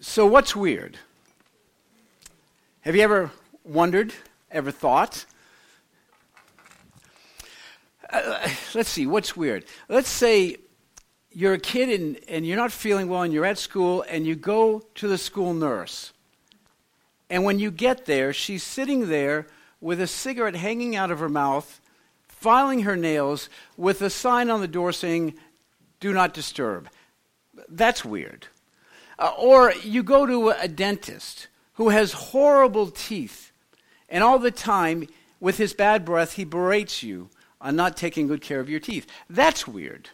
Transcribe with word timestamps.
So, 0.00 0.26
what's 0.26 0.54
weird? 0.54 0.96
Have 2.82 2.94
you 2.94 3.02
ever 3.02 3.32
wondered, 3.64 4.12
ever 4.48 4.70
thought? 4.70 5.26
Uh, 8.08 8.48
let's 8.76 8.88
see, 8.88 9.08
what's 9.08 9.36
weird? 9.36 9.64
Let's 9.88 10.08
say 10.08 10.58
you're 11.32 11.54
a 11.54 11.58
kid 11.58 12.00
and, 12.00 12.20
and 12.28 12.46
you're 12.46 12.56
not 12.56 12.70
feeling 12.70 13.08
well 13.08 13.22
and 13.22 13.32
you're 13.32 13.44
at 13.44 13.58
school 13.58 14.04
and 14.08 14.24
you 14.24 14.36
go 14.36 14.84
to 14.94 15.08
the 15.08 15.18
school 15.18 15.52
nurse. 15.52 16.12
And 17.28 17.42
when 17.42 17.58
you 17.58 17.72
get 17.72 18.06
there, 18.06 18.32
she's 18.32 18.62
sitting 18.62 19.08
there 19.08 19.48
with 19.80 20.00
a 20.00 20.06
cigarette 20.06 20.54
hanging 20.54 20.94
out 20.94 21.10
of 21.10 21.18
her 21.18 21.28
mouth, 21.28 21.80
filing 22.28 22.82
her 22.82 22.96
nails, 22.96 23.50
with 23.76 24.00
a 24.00 24.10
sign 24.10 24.48
on 24.48 24.60
the 24.60 24.68
door 24.68 24.92
saying, 24.92 25.34
Do 25.98 26.12
not 26.12 26.34
disturb. 26.34 26.88
That's 27.68 28.04
weird. 28.04 28.46
Uh, 29.18 29.32
or 29.36 29.72
you 29.82 30.02
go 30.02 30.26
to 30.26 30.50
a 30.50 30.68
dentist 30.68 31.48
who 31.74 31.88
has 31.88 32.12
horrible 32.12 32.88
teeth, 32.88 33.52
and 34.08 34.22
all 34.22 34.38
the 34.38 34.50
time, 34.50 35.08
with 35.40 35.58
his 35.58 35.74
bad 35.74 36.04
breath, 36.04 36.34
he 36.34 36.44
berates 36.44 37.02
you 37.02 37.30
on 37.60 37.76
not 37.76 37.96
taking 37.96 38.26
good 38.26 38.40
care 38.40 38.60
of 38.60 38.68
your 38.68 38.80
teeth. 38.80 39.06
That's 39.28 39.66
weird. 39.66 40.10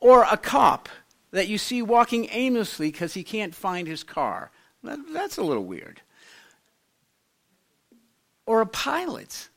Or 0.00 0.24
a 0.30 0.36
cop 0.36 0.88
that 1.30 1.48
you 1.48 1.58
see 1.58 1.82
walking 1.82 2.28
aimlessly 2.30 2.90
because 2.90 3.14
he 3.14 3.22
can't 3.22 3.54
find 3.54 3.86
his 3.86 4.02
car. 4.02 4.50
That's 4.82 5.36
a 5.36 5.42
little 5.42 5.64
weird. 5.64 6.00
Or 8.46 8.60
a 8.60 8.66
pilot 8.66 9.48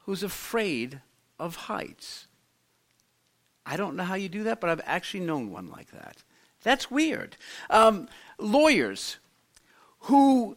who's 0.00 0.22
afraid 0.22 1.00
of 1.38 1.56
heights. 1.56 2.26
I 3.64 3.76
don't 3.76 3.96
know 3.96 4.04
how 4.04 4.14
you 4.14 4.28
do 4.28 4.44
that, 4.44 4.60
but 4.60 4.70
I've 4.70 4.80
actually 4.84 5.20
known 5.20 5.50
one 5.50 5.70
like 5.70 5.90
that. 5.90 6.22
That's 6.66 6.90
weird. 6.90 7.36
Um, 7.70 8.08
lawyers 8.40 9.18
who 10.00 10.56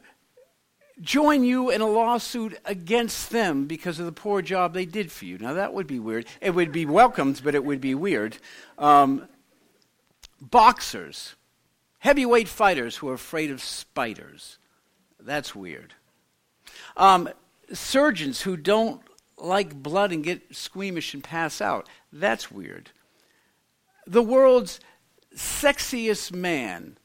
join 0.99 1.43
you 1.43 1.69
in 1.69 1.81
a 1.81 1.85
lawsuit 1.85 2.57
against 2.65 3.29
them 3.29 3.67
because 3.67 3.99
of 3.99 4.07
the 4.07 4.11
poor 4.11 4.41
job 4.41 4.73
they 4.73 4.85
did 4.85 5.11
for 5.11 5.25
you. 5.25 5.37
Now, 5.37 5.53
that 5.53 5.71
would 5.71 5.85
be 5.85 5.99
weird. 5.99 6.25
It 6.41 6.55
would 6.55 6.71
be 6.71 6.87
welcomed, 6.87 7.41
but 7.43 7.53
it 7.53 7.63
would 7.63 7.80
be 7.80 7.93
weird. 7.93 8.37
Um, 8.80 9.27
boxers, 10.41 11.35
heavyweight 11.99 12.47
fighters 12.47 12.95
who 12.95 13.09
are 13.09 13.13
afraid 13.13 13.52
of 13.52 13.61
spiders. 13.61 14.57
That's 15.19 15.53
weird. 15.53 15.93
Um, 16.97 17.30
surgeons 17.71 18.41
who 18.41 18.57
don't 18.57 18.99
like 19.37 19.75
blood 19.75 20.11
and 20.11 20.23
get 20.23 20.55
squeamish 20.55 21.13
and 21.13 21.23
pass 21.23 21.61
out. 21.61 21.87
That's 22.11 22.49
weird. 22.49 22.89
The 24.07 24.23
world's 24.23 24.80
sexiest 25.35 26.33
man 26.33 26.97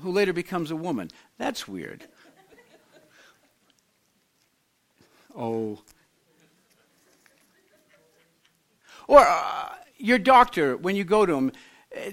who 0.00 0.10
later 0.10 0.32
becomes 0.32 0.70
a 0.70 0.76
woman. 0.76 1.10
That's 1.38 1.66
weird. 1.66 2.04
Oh. 5.36 5.82
Or 9.06 9.26
uh, 9.26 9.74
your 9.96 10.18
doctor, 10.18 10.76
when 10.76 10.96
you 10.96 11.04
go 11.04 11.26
to 11.26 11.34
him, 11.34 11.52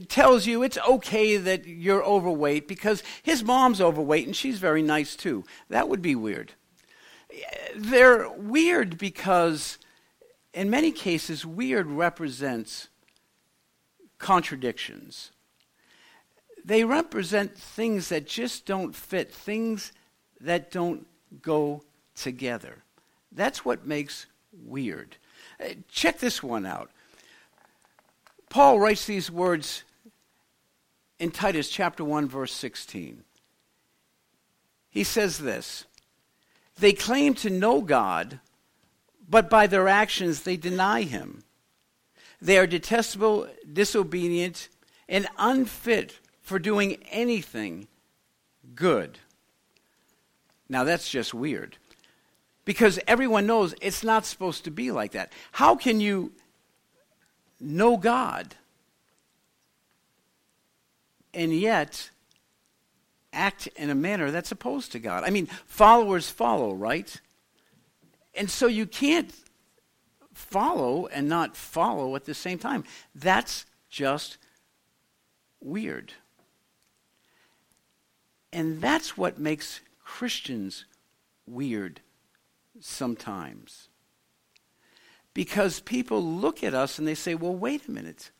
tells 0.08 0.48
you 0.48 0.64
it's 0.64 0.78
okay 0.88 1.38
that 1.38 1.68
you're 1.68 2.04
overweight 2.04 2.68
because 2.68 3.04
his 3.22 3.44
mom's 3.44 3.80
overweight 3.80 4.26
and 4.26 4.36
she's 4.36 4.58
very 4.58 4.82
nice 4.82 5.16
too. 5.16 5.44
That 5.70 5.88
would 5.88 6.02
be 6.02 6.16
weird. 6.16 6.54
They're 7.76 8.30
weird 8.30 8.98
because, 8.98 9.78
in 10.54 10.70
many 10.70 10.92
cases, 10.92 11.46
weird 11.46 11.88
represents 11.88 12.88
contradictions. 14.18 15.32
They 16.64 16.84
represent 16.84 17.58
things 17.58 18.10
that 18.10 18.28
just 18.28 18.66
don't 18.66 18.96
fit, 18.96 19.32
things 19.32 19.92
that 20.42 20.72
don't 20.72 21.08
go 21.42 21.84
together. 22.16 22.84
That's 23.32 23.64
what 23.64 23.86
makes 23.86 24.26
weird. 24.52 25.18
Uh, 25.60 25.70
check 25.90 26.20
this 26.20 26.42
one 26.44 26.66
out. 26.66 26.92
Paul 28.50 28.80
writes 28.80 29.06
these 29.06 29.30
words 29.30 29.84
in 31.20 31.32
Titus 31.32 31.70
chapter 31.70 32.04
1 32.04 32.28
verse 32.28 32.54
16. 32.54 33.24
He 34.90 35.04
says 35.04 35.38
this, 35.40 35.86
they 36.80 36.94
claim 36.94 37.34
to 37.36 37.50
know 37.50 37.82
God, 37.82 38.40
but 39.28 39.50
by 39.50 39.68
their 39.68 39.88
actions 39.88 40.42
they 40.42 40.58
deny 40.58 41.04
him. 41.04 41.44
They 42.42 42.58
are 42.58 42.68
detestable, 42.68 43.48
disobedient, 43.72 44.70
and 45.10 45.28
unfit 45.38 46.20
for 46.42 46.60
doing 46.60 46.98
anything 47.12 47.88
good. 48.76 49.20
Now, 50.70 50.84
that's 50.84 51.10
just 51.10 51.34
weird. 51.34 51.78
Because 52.66 53.00
everyone 53.08 53.48
knows 53.48 53.74
it's 53.82 54.04
not 54.04 54.26
supposed 54.26 54.66
to 54.66 54.72
be 54.72 54.92
like 54.92 55.14
that. 55.14 55.32
How 55.54 55.76
can 55.76 56.02
you 56.02 56.34
know 57.60 57.98
God 57.98 58.56
and 61.34 61.54
yet 61.54 62.12
act 63.32 63.68
in 63.76 63.90
a 63.90 63.96
manner 63.96 64.32
that's 64.32 64.52
opposed 64.52 64.92
to 64.92 65.00
God? 65.00 65.24
I 65.24 65.30
mean, 65.30 65.48
followers 65.66 66.30
follow, 66.30 66.74
right? 66.74 67.20
And 68.36 68.50
so 68.50 68.68
you 68.68 68.86
can't 68.86 69.34
follow 70.38 71.08
and 71.08 71.28
not 71.28 71.58
follow 71.58 72.16
at 72.16 72.26
the 72.26 72.34
same 72.34 72.60
time. 72.60 72.84
That's 73.16 73.66
just 73.90 74.38
weird. 75.60 76.14
And 78.54 78.80
that's 78.80 79.18
what 79.18 79.40
makes 79.40 79.82
Christians 80.04 80.86
weird 81.48 82.02
sometimes. 82.80 83.90
Because 85.34 85.80
people 85.80 86.24
look 86.24 86.64
at 86.64 86.74
us 86.74 87.00
and 87.00 87.08
they 87.08 87.16
say, 87.16 87.34
well, 87.36 87.56
wait 87.56 87.88
a 87.88 87.92
minute. 87.92 88.32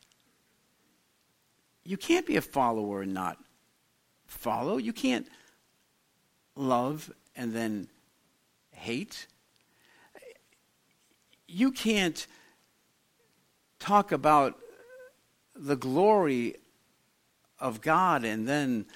You 1.84 1.96
can't 1.96 2.26
be 2.26 2.36
a 2.36 2.40
follower 2.40 3.02
and 3.02 3.12
not 3.12 3.38
follow. 4.26 4.76
You 4.76 4.92
can't 4.92 5.26
love 6.54 7.12
and 7.34 7.52
then 7.52 7.88
hate 8.70 9.26
you 11.48 11.72
can't 11.72 12.26
talk 13.78 14.12
about 14.12 14.58
the 15.56 15.76
glory 15.76 16.56
of 17.58 17.80
God 17.80 18.24
and 18.24 18.46
then 18.46 18.86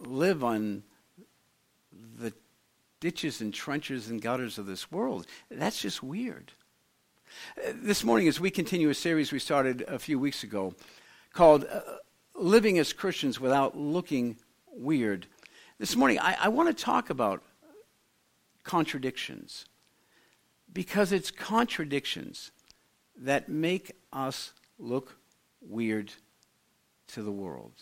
live 0.00 0.42
on 0.42 0.82
the 1.92 2.32
ditches 3.00 3.40
and 3.40 3.54
trenches 3.54 4.10
and 4.10 4.20
gutters 4.20 4.58
of 4.58 4.66
this 4.66 4.90
world. 4.90 5.26
That's 5.50 5.80
just 5.80 6.02
weird. 6.02 6.52
This 7.72 8.02
morning, 8.02 8.26
as 8.26 8.40
we 8.40 8.50
continue 8.50 8.88
a 8.88 8.94
series 8.94 9.30
we 9.32 9.38
started 9.38 9.82
a 9.86 9.98
few 9.98 10.18
weeks 10.18 10.42
ago 10.42 10.74
called 11.32 11.66
uh, 11.70 11.80
Living 12.34 12.78
as 12.78 12.92
Christians 12.92 13.38
Without 13.38 13.76
Looking 13.76 14.38
Weird, 14.72 15.26
this 15.78 15.94
morning 15.94 16.18
I, 16.18 16.36
I 16.42 16.48
want 16.48 16.76
to 16.76 16.84
talk 16.84 17.10
about 17.10 17.42
contradictions 18.64 19.66
because 20.72 21.12
it's 21.12 21.30
contradictions 21.30 22.50
that 23.16 23.48
make 23.48 23.92
us 24.12 24.52
look 24.78 25.16
weird 25.60 26.12
to 27.08 27.22
the 27.22 27.32
world. 27.32 27.72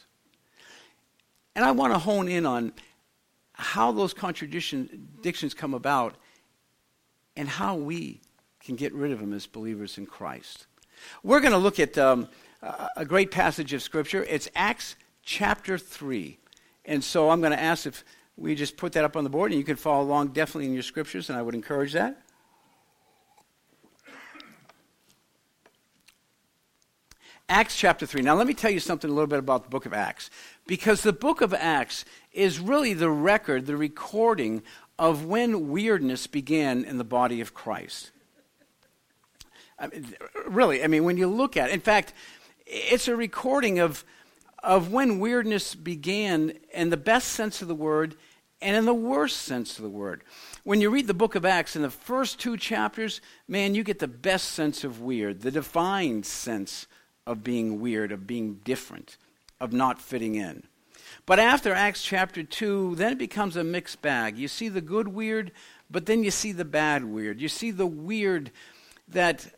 And 1.54 1.64
I 1.64 1.70
want 1.72 1.92
to 1.92 1.98
hone 1.98 2.28
in 2.28 2.46
on 2.46 2.72
how 3.52 3.92
those 3.92 4.12
contradictions 4.12 5.54
come 5.54 5.74
about 5.74 6.14
and 7.36 7.48
how 7.48 7.76
we 7.76 8.20
can 8.60 8.76
get 8.76 8.92
rid 8.92 9.12
of 9.12 9.20
them 9.20 9.32
as 9.32 9.46
believers 9.46 9.98
in 9.98 10.06
Christ. 10.06 10.66
We're 11.22 11.40
going 11.40 11.52
to 11.52 11.58
look 11.58 11.78
at 11.78 11.96
um, 11.96 12.28
a 12.96 13.04
great 13.04 13.30
passage 13.30 13.72
of 13.72 13.82
Scripture. 13.82 14.24
It's 14.24 14.48
Acts 14.54 14.96
chapter 15.22 15.78
3. 15.78 16.38
And 16.84 17.02
so 17.02 17.30
I'm 17.30 17.40
going 17.40 17.52
to 17.52 17.60
ask 17.60 17.86
if 17.86 18.04
we 18.36 18.54
just 18.54 18.76
put 18.76 18.92
that 18.92 19.04
up 19.04 19.16
on 19.16 19.24
the 19.24 19.30
board, 19.30 19.50
and 19.50 19.58
you 19.58 19.64
can 19.64 19.76
follow 19.76 20.02
along 20.02 20.28
definitely 20.28 20.66
in 20.66 20.74
your 20.74 20.82
Scriptures, 20.82 21.30
and 21.30 21.38
I 21.38 21.42
would 21.42 21.54
encourage 21.54 21.92
that. 21.94 22.22
Acts 27.48 27.76
chapter 27.76 28.06
3. 28.06 28.22
Now, 28.22 28.34
let 28.34 28.48
me 28.48 28.54
tell 28.54 28.70
you 28.70 28.80
something 28.80 29.08
a 29.08 29.12
little 29.14 29.28
bit 29.28 29.38
about 29.38 29.62
the 29.62 29.70
book 29.70 29.86
of 29.86 29.92
Acts. 29.92 30.30
Because 30.66 31.02
the 31.02 31.12
book 31.12 31.40
of 31.40 31.54
Acts 31.54 32.04
is 32.32 32.58
really 32.58 32.92
the 32.92 33.10
record, 33.10 33.66
the 33.66 33.76
recording 33.76 34.62
of 34.98 35.24
when 35.24 35.68
weirdness 35.68 36.26
began 36.26 36.84
in 36.84 36.98
the 36.98 37.04
body 37.04 37.40
of 37.40 37.54
Christ. 37.54 38.10
I 39.78 39.86
mean, 39.86 40.14
really, 40.46 40.82
I 40.82 40.88
mean, 40.88 41.04
when 41.04 41.18
you 41.18 41.28
look 41.28 41.56
at 41.56 41.70
it, 41.70 41.74
in 41.74 41.80
fact, 41.80 42.12
it's 42.66 43.06
a 43.06 43.14
recording 43.14 43.78
of, 43.78 44.04
of 44.62 44.90
when 44.90 45.20
weirdness 45.20 45.76
began 45.76 46.52
in 46.72 46.90
the 46.90 46.96
best 46.96 47.28
sense 47.28 47.62
of 47.62 47.68
the 47.68 47.74
word 47.74 48.16
and 48.60 48.74
in 48.74 48.86
the 48.86 48.94
worst 48.94 49.42
sense 49.42 49.78
of 49.78 49.84
the 49.84 49.90
word. 49.90 50.24
When 50.64 50.80
you 50.80 50.90
read 50.90 51.06
the 51.06 51.14
book 51.14 51.36
of 51.36 51.44
Acts, 51.44 51.76
in 51.76 51.82
the 51.82 51.90
first 51.90 52.40
two 52.40 52.56
chapters, 52.56 53.20
man, 53.46 53.76
you 53.76 53.84
get 53.84 54.00
the 54.00 54.08
best 54.08 54.48
sense 54.48 54.82
of 54.82 55.00
weird, 55.00 55.42
the 55.42 55.52
defined 55.52 56.26
sense 56.26 56.86
of 57.26 57.42
being 57.42 57.80
weird, 57.80 58.12
of 58.12 58.26
being 58.26 58.60
different, 58.64 59.16
of 59.60 59.72
not 59.72 60.00
fitting 60.00 60.34
in. 60.34 60.62
But 61.24 61.38
after 61.38 61.72
Acts 61.72 62.02
chapter 62.02 62.42
2, 62.42 62.94
then 62.96 63.12
it 63.12 63.18
becomes 63.18 63.56
a 63.56 63.64
mixed 63.64 64.02
bag. 64.02 64.36
You 64.36 64.48
see 64.48 64.68
the 64.68 64.80
good 64.80 65.08
weird, 65.08 65.52
but 65.90 66.06
then 66.06 66.22
you 66.22 66.30
see 66.30 66.52
the 66.52 66.64
bad 66.64 67.04
weird. 67.04 67.40
You 67.40 67.48
see 67.48 67.70
the 67.70 67.86
weird 67.86 68.50
that 69.08 69.54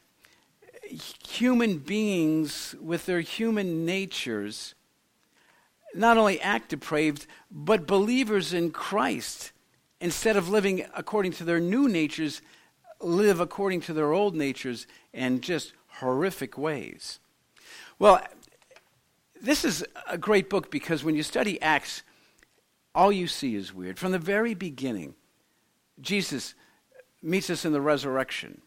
human 0.90 1.78
beings, 1.78 2.74
with 2.80 3.06
their 3.06 3.20
human 3.20 3.84
natures, 3.84 4.74
not 5.94 6.16
only 6.16 6.40
act 6.40 6.70
depraved, 6.70 7.26
but 7.50 7.86
believers 7.86 8.52
in 8.52 8.70
Christ, 8.70 9.52
instead 10.00 10.36
of 10.36 10.48
living 10.48 10.86
according 10.94 11.32
to 11.32 11.44
their 11.44 11.60
new 11.60 11.88
natures, 11.88 12.40
live 13.00 13.40
according 13.40 13.80
to 13.82 13.92
their 13.92 14.12
old 14.12 14.34
natures 14.34 14.86
in 15.12 15.40
just 15.40 15.72
horrific 15.98 16.56
ways. 16.56 17.20
Well, 17.98 18.22
this 19.40 19.64
is 19.64 19.84
a 20.08 20.18
great 20.18 20.48
book 20.48 20.70
because 20.70 21.04
when 21.04 21.14
you 21.14 21.22
study 21.22 21.60
Acts, 21.60 22.02
all 22.94 23.12
you 23.12 23.26
see 23.26 23.54
is 23.54 23.74
weird. 23.74 23.98
From 23.98 24.12
the 24.12 24.18
very 24.18 24.54
beginning, 24.54 25.14
Jesus 26.00 26.54
meets 27.22 27.50
us 27.50 27.64
in 27.64 27.72
the 27.72 27.80
resurrection. 27.80 28.62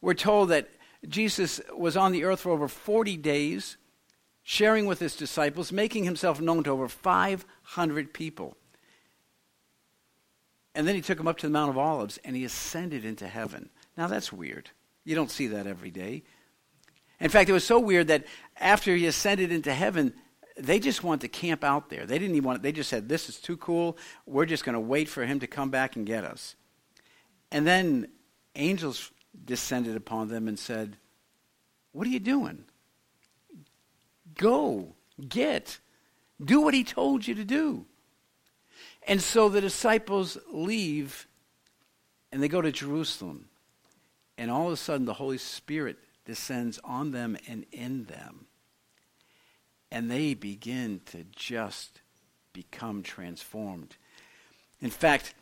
We're 0.00 0.14
told 0.14 0.48
that 0.50 0.68
Jesus 1.08 1.60
was 1.76 1.96
on 1.96 2.12
the 2.12 2.24
earth 2.24 2.40
for 2.40 2.50
over 2.50 2.68
40 2.68 3.16
days, 3.16 3.76
sharing 4.42 4.86
with 4.86 4.98
his 4.98 5.16
disciples, 5.16 5.72
making 5.72 6.04
himself 6.04 6.40
known 6.40 6.64
to 6.64 6.70
over 6.70 6.88
500 6.88 8.12
people. 8.12 8.56
And 10.74 10.86
then 10.86 10.94
he 10.94 11.00
took 11.00 11.18
them 11.18 11.28
up 11.28 11.38
to 11.38 11.46
the 11.46 11.52
Mount 11.52 11.70
of 11.70 11.78
Olives 11.78 12.18
and 12.24 12.36
he 12.36 12.44
ascended 12.44 13.04
into 13.04 13.26
heaven. 13.26 13.70
Now 13.96 14.06
that's 14.06 14.32
weird. 14.32 14.70
You 15.04 15.14
don't 15.14 15.30
see 15.30 15.48
that 15.48 15.66
every 15.66 15.90
day. 15.90 16.22
In 17.20 17.28
fact, 17.28 17.50
it 17.50 17.52
was 17.52 17.64
so 17.64 17.78
weird 17.78 18.08
that 18.08 18.24
after 18.56 18.96
he 18.96 19.06
ascended 19.06 19.52
into 19.52 19.74
heaven, 19.74 20.14
they 20.56 20.78
just 20.78 21.04
wanted 21.04 21.20
to 21.20 21.28
camp 21.28 21.62
out 21.62 21.90
there. 21.90 22.06
They 22.06 22.18
didn't 22.18 22.36
even 22.36 22.46
want. 22.46 22.62
They 22.62 22.72
just 22.72 22.90
said, 22.90 23.08
"This 23.08 23.28
is 23.28 23.38
too 23.38 23.56
cool. 23.56 23.98
We're 24.26 24.46
just 24.46 24.64
going 24.64 24.74
to 24.74 24.80
wait 24.80 25.08
for 25.08 25.24
him 25.24 25.40
to 25.40 25.46
come 25.46 25.70
back 25.70 25.96
and 25.96 26.06
get 26.06 26.24
us." 26.24 26.56
And 27.50 27.66
then 27.66 28.08
angels 28.56 29.10
descended 29.44 29.96
upon 29.96 30.28
them 30.28 30.48
and 30.48 30.58
said, 30.58 30.96
"What 31.92 32.06
are 32.06 32.10
you 32.10 32.20
doing? 32.20 32.64
Go, 34.34 34.94
get, 35.28 35.78
do 36.42 36.60
what 36.60 36.74
he 36.74 36.84
told 36.84 37.26
you 37.26 37.34
to 37.34 37.44
do." 37.44 37.86
And 39.06 39.20
so 39.20 39.48
the 39.48 39.60
disciples 39.60 40.38
leave, 40.52 41.26
and 42.30 42.42
they 42.42 42.48
go 42.48 42.60
to 42.60 42.72
Jerusalem, 42.72 43.48
and 44.36 44.50
all 44.50 44.66
of 44.66 44.72
a 44.72 44.76
sudden 44.76 45.06
the 45.06 45.14
Holy 45.14 45.38
Spirit 45.38 45.98
descends 46.30 46.78
on 46.84 47.10
them 47.10 47.36
and 47.48 47.66
in 47.72 48.04
them. 48.04 48.46
And 49.90 50.08
they 50.08 50.34
begin 50.34 51.00
to 51.06 51.24
just 51.34 52.02
become 52.52 53.02
transformed. 53.02 53.96
In 54.80 54.90
fact, 54.90 55.34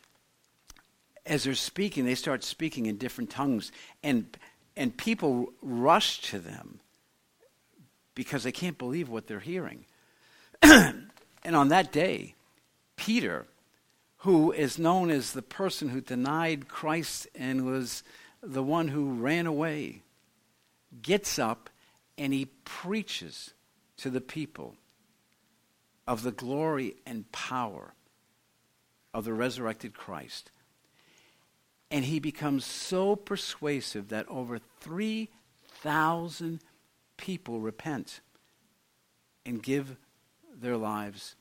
as 1.27 1.43
they're 1.43 1.53
speaking, 1.53 2.05
they 2.05 2.15
start 2.15 2.43
speaking 2.43 2.87
in 2.87 2.97
different 2.97 3.29
tongues, 3.29 3.71
and, 4.01 4.35
and 4.75 4.97
people 4.97 5.53
rush 5.61 6.21
to 6.21 6.39
them 6.39 6.79
because 8.15 8.41
they 8.41 8.51
can't 8.51 8.79
believe 8.79 9.09
what 9.09 9.27
they're 9.27 9.39
hearing. 9.39 9.85
and 10.63 11.11
on 11.45 11.67
that 11.67 11.91
day, 11.91 12.33
Peter, 12.95 13.45
who 14.17 14.51
is 14.51 14.79
known 14.79 15.11
as 15.11 15.33
the 15.33 15.43
person 15.43 15.89
who 15.89 16.01
denied 16.01 16.67
Christ 16.67 17.27
and 17.35 17.63
was 17.63 18.01
the 18.41 18.63
one 18.63 18.87
who 18.87 19.13
ran 19.13 19.45
away, 19.45 20.01
gets 21.01 21.39
up 21.39 21.69
and 22.17 22.33
he 22.33 22.45
preaches 22.45 23.53
to 23.97 24.09
the 24.09 24.21
people 24.21 24.75
of 26.07 26.23
the 26.23 26.31
glory 26.31 26.95
and 27.05 27.31
power 27.31 27.93
of 29.13 29.25
the 29.25 29.33
resurrected 29.33 29.93
Christ. 29.93 30.51
And 31.91 32.05
he 32.05 32.19
becomes 32.19 32.65
so 32.65 33.15
persuasive 33.15 34.09
that 34.09 34.27
over 34.27 34.59
3,000 34.79 36.59
people 37.17 37.59
repent 37.59 38.21
and 39.45 39.61
give 39.61 39.97
their 40.53 40.77
lives 40.77 41.35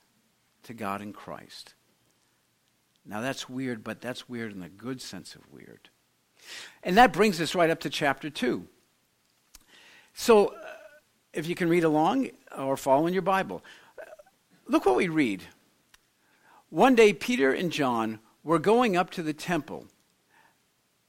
to 0.64 0.74
God 0.74 1.02
in 1.02 1.12
Christ. 1.12 1.74
Now 3.04 3.20
that's 3.20 3.48
weird, 3.48 3.82
but 3.82 4.00
that's 4.00 4.28
weird 4.28 4.52
in 4.52 4.60
the 4.60 4.68
good 4.68 5.00
sense 5.00 5.34
of 5.34 5.50
weird. 5.52 5.88
And 6.82 6.96
that 6.96 7.12
brings 7.12 7.40
us 7.40 7.54
right 7.54 7.70
up 7.70 7.80
to 7.80 7.90
chapter 7.90 8.30
2. 8.30 8.66
So, 10.20 10.48
uh, 10.48 10.52
if 11.32 11.46
you 11.46 11.54
can 11.54 11.68
read 11.68 11.84
along 11.84 12.30
or 12.58 12.76
follow 12.76 13.06
in 13.06 13.12
your 13.12 13.22
Bible, 13.22 13.62
look 14.66 14.84
what 14.84 14.96
we 14.96 15.06
read. 15.06 15.44
One 16.70 16.96
day, 16.96 17.12
Peter 17.12 17.52
and 17.52 17.70
John 17.70 18.18
were 18.42 18.58
going 18.58 18.96
up 18.96 19.10
to 19.10 19.22
the 19.22 19.32
temple 19.32 19.86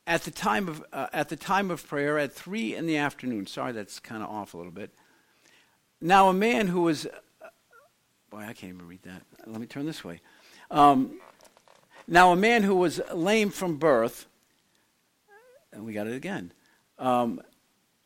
at 0.05 0.25
the 0.25 0.31
time 0.31 0.67
of, 0.67 0.85
uh, 0.93 1.07
at 1.11 1.29
the 1.29 1.35
time 1.35 1.71
of 1.71 1.85
prayer 1.87 2.19
at 2.19 2.33
3 2.33 2.75
in 2.75 2.85
the 2.85 2.97
afternoon. 2.97 3.47
Sorry, 3.47 3.71
that's 3.71 3.99
kind 3.99 4.21
of 4.21 4.29
off 4.29 4.53
a 4.53 4.57
little 4.57 4.71
bit. 4.71 4.93
Now, 5.99 6.29
a 6.29 6.33
man 6.33 6.67
who 6.67 6.81
was, 6.81 7.07
uh, 7.07 7.47
boy, 8.29 8.41
I 8.41 8.53
can't 8.53 8.75
even 8.75 8.87
read 8.87 9.01
that. 9.03 9.23
Let 9.47 9.59
me 9.59 9.65
turn 9.65 9.87
this 9.87 10.03
way. 10.03 10.21
Um, 10.69 11.19
now, 12.07 12.31
a 12.31 12.35
man 12.35 12.61
who 12.61 12.75
was 12.75 13.01
lame 13.11 13.49
from 13.49 13.77
birth, 13.77 14.27
and 15.73 15.83
we 15.83 15.93
got 15.93 16.05
it 16.05 16.13
again, 16.13 16.53
um, 16.99 17.41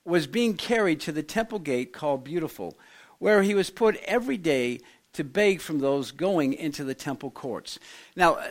was 0.06 0.28
being 0.28 0.56
carried 0.56 1.00
to 1.02 1.12
the 1.12 1.24
temple 1.24 1.60
gate 1.60 1.94
called 1.94 2.24
Beautiful, 2.24 2.78
where 3.20 3.42
he 3.42 3.56
was 3.56 3.70
put 3.70 3.96
every 4.04 4.38
day 4.38 4.80
to 5.14 5.24
beg 5.24 5.62
from 5.62 5.80
those 5.80 6.12
going 6.12 6.54
into 6.54 6.84
the 6.84 6.96
temple 6.96 7.32
courts. 7.32 7.80
Now, 8.16 8.36
uh, 8.36 8.50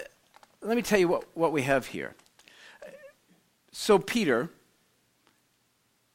let 0.62 0.76
me 0.76 0.82
tell 0.82 0.99
you 0.99 1.08
what, 1.08 1.25
what 1.37 1.52
we 1.52 1.62
have 1.62 1.87
here. 1.87 2.14
So, 3.72 3.99
Peter 3.99 4.50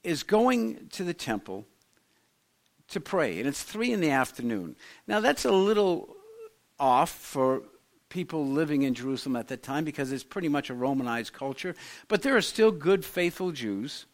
is 0.04 0.24
going 0.24 0.88
to 0.94 1.04
the 1.04 1.14
temple 1.14 1.66
to 2.90 3.00
pray, 3.00 3.40
and 3.40 3.48
it's 3.48 3.62
three 3.62 3.92
in 3.92 4.00
the 4.00 4.12
afternoon. 4.12 4.76
Now, 5.06 5.20
that's 5.20 5.44
a 5.44 5.52
little 5.52 6.16
off 6.80 7.10
for 7.10 7.64
people 8.10 8.48
living 8.48 8.84
in 8.84 8.94
Jerusalem 8.94 9.36
at 9.36 9.50
that 9.50 9.64
time 9.64 9.84
because 9.84 10.12
it's 10.12 10.24
pretty 10.24 10.48
much 10.48 10.70
a 10.70 10.74
Romanized 10.74 11.34
culture, 11.34 11.76
but 12.08 12.22
there 12.22 12.38
are 12.38 12.42
still 12.42 12.72
good, 12.72 13.04
faithful 13.04 13.52
Jews 13.52 14.06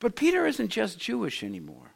but 0.00 0.16
Peter 0.16 0.46
isn't 0.46 0.68
just 0.68 0.98
Jewish 0.98 1.44
anymore. 1.44 1.92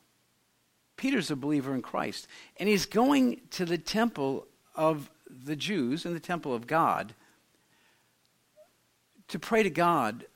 Peter's 0.97 1.31
a 1.31 1.37
believer 1.37 1.75
in 1.75 1.83
Christ. 1.83 2.29
And 2.59 2.69
he's 2.69 2.87
going 2.87 3.41
to 3.51 3.65
the 3.65 3.79
temple 3.79 4.47
of 4.75 5.11
the 5.29 5.57
Jews 5.57 6.05
and 6.05 6.15
the 6.15 6.21
temple 6.21 6.55
of 6.55 6.67
God 6.67 7.15
to 9.29 9.39
pray 9.39 9.63
to 9.63 9.71
God, 9.71 10.27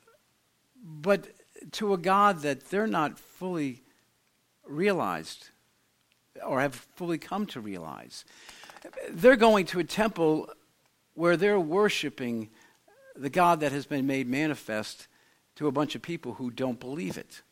but 0.82 1.28
to 1.72 1.92
a 1.92 1.98
God 1.98 2.40
that 2.40 2.70
they're 2.70 2.86
not 2.86 3.18
fully 3.18 3.82
realized 4.66 5.50
or 6.44 6.60
have 6.60 6.74
fully 6.74 7.18
come 7.18 7.46
to 7.46 7.60
realize. 7.60 8.24
They're 9.10 9.36
going 9.36 9.66
to 9.66 9.80
a 9.80 9.84
temple 9.84 10.48
where 11.14 11.36
they're 11.36 11.60
worshiping 11.60 12.48
the 13.14 13.30
God 13.30 13.60
that 13.60 13.72
has 13.72 13.86
been 13.86 14.06
made 14.06 14.28
manifest 14.28 15.08
to 15.56 15.66
a 15.66 15.72
bunch 15.72 15.94
of 15.94 16.02
people 16.02 16.34
who 16.34 16.50
don't 16.50 16.80
believe 16.80 17.18
it 17.18 17.42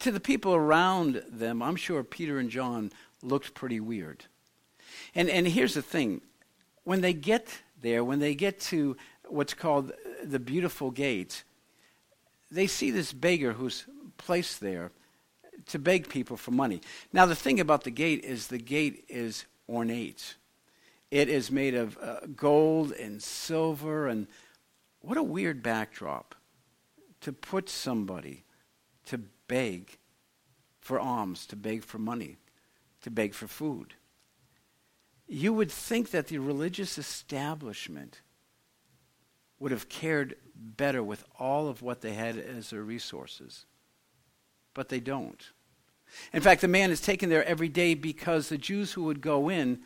to 0.00 0.10
the 0.10 0.20
people 0.20 0.54
around 0.54 1.22
them, 1.28 1.62
I'm 1.62 1.76
sure 1.76 2.02
Peter 2.02 2.38
and 2.38 2.50
John 2.50 2.90
looked 3.22 3.54
pretty 3.54 3.80
weird. 3.80 4.24
And, 5.14 5.28
and 5.28 5.46
here's 5.46 5.74
the 5.74 5.82
thing 5.82 6.20
when 6.84 7.00
they 7.00 7.12
get 7.12 7.62
there, 7.80 8.04
when 8.04 8.18
they 8.18 8.34
get 8.34 8.60
to 8.60 8.96
what's 9.28 9.54
called 9.54 9.92
the 10.22 10.38
beautiful 10.38 10.90
gate, 10.90 11.44
they 12.50 12.66
see 12.66 12.90
this 12.90 13.12
beggar 13.12 13.52
who's 13.52 13.84
placed 14.18 14.60
there 14.60 14.90
to 15.66 15.78
beg 15.78 16.08
people 16.08 16.36
for 16.36 16.50
money. 16.50 16.80
Now, 17.12 17.26
the 17.26 17.34
thing 17.34 17.60
about 17.60 17.84
the 17.84 17.90
gate 17.90 18.24
is 18.24 18.48
the 18.48 18.58
gate 18.58 19.04
is 19.08 19.46
ornate. 19.68 20.34
It 21.10 21.28
is 21.28 21.50
made 21.50 21.74
of 21.74 21.96
uh, 21.98 22.20
gold 22.34 22.92
and 22.92 23.22
silver, 23.22 24.08
and 24.08 24.26
what 25.00 25.16
a 25.16 25.22
weird 25.22 25.62
backdrop 25.62 26.34
to 27.20 27.32
put 27.32 27.70
somebody 27.70 28.44
to 29.06 29.20
beg 29.48 29.98
for 30.80 31.00
alms, 31.00 31.46
to 31.46 31.56
beg 31.56 31.82
for 31.82 31.98
money, 31.98 32.36
to 33.02 33.10
beg 33.10 33.34
for 33.34 33.46
food. 33.46 33.94
You 35.26 35.52
would 35.52 35.70
think 35.70 36.10
that 36.10 36.28
the 36.28 36.38
religious 36.38 36.98
establishment 36.98 38.20
would 39.58 39.70
have 39.70 39.88
cared 39.88 40.36
better 40.54 41.02
with 41.02 41.24
all 41.38 41.68
of 41.68 41.80
what 41.80 42.00
they 42.00 42.12
had 42.12 42.36
as 42.36 42.70
their 42.70 42.82
resources. 42.82 43.64
But 44.74 44.88
they 44.88 45.00
don't. 45.00 45.42
In 46.32 46.42
fact, 46.42 46.60
the 46.60 46.68
man 46.68 46.90
is 46.90 47.00
taken 47.00 47.30
there 47.30 47.44
every 47.44 47.68
day 47.68 47.94
because 47.94 48.48
the 48.48 48.58
Jews 48.58 48.92
who 48.92 49.04
would 49.04 49.20
go 49.20 49.48
in 49.48 49.80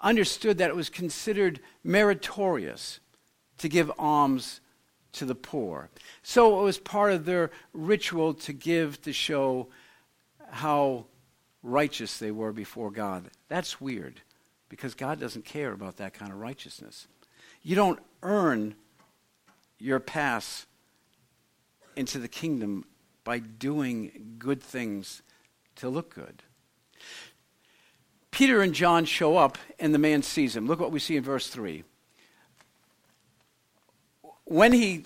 understood 0.00 0.58
that 0.58 0.70
it 0.70 0.76
was 0.76 0.90
considered 0.90 1.60
meritorious 1.82 3.00
to 3.58 3.68
give 3.68 3.90
alms 3.98 4.60
to 5.18 5.24
the 5.24 5.34
poor. 5.34 5.90
So 6.22 6.60
it 6.60 6.62
was 6.62 6.78
part 6.78 7.12
of 7.12 7.24
their 7.24 7.50
ritual 7.72 8.34
to 8.34 8.52
give 8.52 9.00
to 9.02 9.12
show 9.12 9.68
how 10.50 11.06
righteous 11.62 12.18
they 12.18 12.30
were 12.30 12.52
before 12.52 12.90
God. 12.90 13.24
That's 13.48 13.80
weird 13.80 14.20
because 14.68 14.94
God 14.94 15.20
doesn't 15.20 15.44
care 15.44 15.72
about 15.72 15.96
that 15.96 16.14
kind 16.14 16.32
of 16.32 16.38
righteousness. 16.38 17.06
You 17.62 17.76
don't 17.76 17.98
earn 18.22 18.74
your 19.78 20.00
pass 20.00 20.66
into 21.96 22.18
the 22.18 22.28
kingdom 22.28 22.84
by 23.24 23.38
doing 23.38 24.36
good 24.38 24.62
things 24.62 25.22
to 25.76 25.88
look 25.88 26.14
good. 26.14 26.42
Peter 28.30 28.62
and 28.62 28.72
John 28.72 29.04
show 29.04 29.36
up, 29.36 29.58
and 29.80 29.92
the 29.92 29.98
man 29.98 30.22
sees 30.22 30.54
him. 30.54 30.66
Look 30.66 30.80
what 30.80 30.92
we 30.92 31.00
see 31.00 31.16
in 31.16 31.24
verse 31.24 31.48
3. 31.48 31.82
When 34.48 34.72
he 34.72 35.04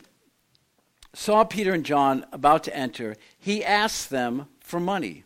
saw 1.13 1.43
Peter 1.43 1.73
and 1.73 1.85
John 1.85 2.25
about 2.33 2.63
to 2.65 2.77
enter, 2.77 3.17
he 3.37 3.65
asked 3.65 4.09
them 4.09 4.47
for 4.61 4.79
money. 4.79 5.25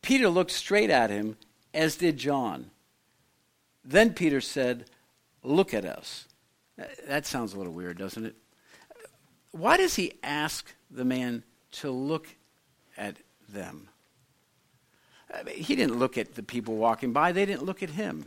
Peter 0.00 0.28
looked 0.28 0.52
straight 0.52 0.90
at 0.90 1.10
him, 1.10 1.36
as 1.74 1.96
did 1.96 2.18
John. 2.18 2.70
Then 3.84 4.14
Peter 4.14 4.40
said, 4.40 4.84
Look 5.42 5.74
at 5.74 5.84
us. 5.84 6.28
That 7.08 7.26
sounds 7.26 7.52
a 7.52 7.58
little 7.58 7.72
weird, 7.72 7.98
doesn't 7.98 8.26
it? 8.26 8.36
Why 9.50 9.76
does 9.76 9.96
he 9.96 10.12
ask 10.22 10.72
the 10.88 11.04
man 11.04 11.42
to 11.72 11.90
look 11.90 12.28
at 12.96 13.16
them? 13.48 13.88
he 15.48 15.76
didn't 15.76 15.98
look 15.98 16.18
at 16.18 16.34
the 16.34 16.42
people 16.42 16.76
walking 16.76 17.12
by, 17.12 17.32
they 17.32 17.46
didn't 17.46 17.64
look 17.64 17.82
at 17.82 17.90
him. 17.90 18.26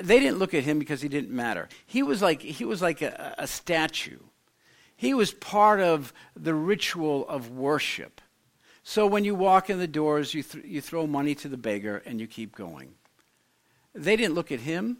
They 0.00 0.18
didn't 0.20 0.38
look 0.38 0.54
at 0.54 0.64
him 0.64 0.78
because 0.78 1.02
he 1.02 1.08
didn't 1.08 1.30
matter. 1.30 1.68
He 1.86 2.02
was 2.02 2.22
like, 2.22 2.40
he 2.40 2.64
was 2.64 2.80
like 2.80 3.02
a, 3.02 3.34
a 3.38 3.46
statue. 3.46 4.20
He 4.96 5.14
was 5.14 5.32
part 5.32 5.80
of 5.80 6.12
the 6.36 6.54
ritual 6.54 7.28
of 7.28 7.50
worship. 7.50 8.20
So 8.84 9.06
when 9.06 9.24
you 9.24 9.34
walk 9.34 9.68
in 9.68 9.78
the 9.78 9.86
doors, 9.86 10.34
you, 10.34 10.42
th- 10.42 10.64
you 10.64 10.80
throw 10.80 11.06
money 11.06 11.34
to 11.36 11.48
the 11.48 11.56
beggar 11.56 12.02
and 12.06 12.20
you 12.20 12.26
keep 12.26 12.54
going. 12.54 12.94
They 13.94 14.16
didn't 14.16 14.34
look 14.34 14.50
at 14.50 14.60
him, 14.60 14.98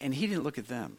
and 0.00 0.14
he 0.14 0.26
didn't 0.26 0.42
look 0.42 0.58
at 0.58 0.68
them. 0.68 0.98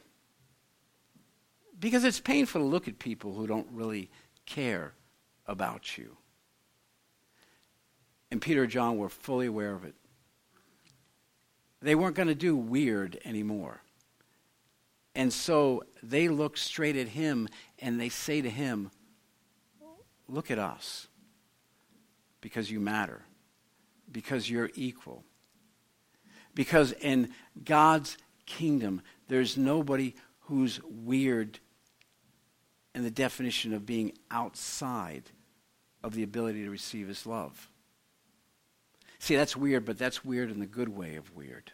Because 1.78 2.06
it's 2.06 2.20
painful 2.20 2.62
to 2.62 2.68
look 2.68 2.88
at 2.88 2.98
people 2.98 3.34
who 3.34 3.46
don't 3.46 3.68
really 3.72 4.10
care 4.46 4.94
about 5.46 5.98
you. 5.98 6.16
And 8.32 8.42
Peter 8.42 8.64
and 8.64 8.72
John 8.72 8.98
were 8.98 9.10
fully 9.10 9.48
aware 9.48 9.74
of 9.74 9.84
it. 9.84 9.96
They 11.84 11.96
weren't 11.96 12.16
going 12.16 12.30
to 12.30 12.36
do 12.36 12.56
weird 12.56 13.20
anymore. 13.26 13.82
And 15.16 15.34
so 15.34 15.84
they 16.02 16.30
look 16.30 16.56
straight 16.56 16.96
at 16.96 17.10
him 17.10 17.50
and 17.78 18.00
they 18.00 18.08
say 18.10 18.42
to 18.42 18.50
him, 18.50 18.90
Look 20.30 20.50
at 20.50 20.58
us. 20.58 21.08
Because 22.40 22.72
you 22.72 22.80
matter. 22.80 23.24
Because 24.10 24.50
you're 24.50 24.72
equal. 24.76 25.26
Because 26.56 26.94
in 26.94 27.32
God's 27.66 28.18
kingdom, 28.46 29.02
there's 29.28 29.58
nobody 29.58 30.16
who's 30.44 30.80
weird 30.84 31.60
in 32.96 33.04
the 33.04 33.12
definition 33.12 33.74
of 33.74 33.86
being 33.86 34.14
outside 34.32 35.24
of 36.02 36.14
the 36.16 36.24
ability 36.24 36.64
to 36.64 36.70
receive 36.70 37.10
his 37.10 37.26
love. 37.26 37.70
See, 39.24 39.38
that's 39.38 39.56
weird, 39.56 39.86
but 39.86 39.98
that's 39.98 40.26
weird 40.26 40.52
in 40.52 40.60
the 40.60 40.66
good 40.66 40.90
way 40.90 41.16
of 41.16 41.34
weird. 41.34 41.72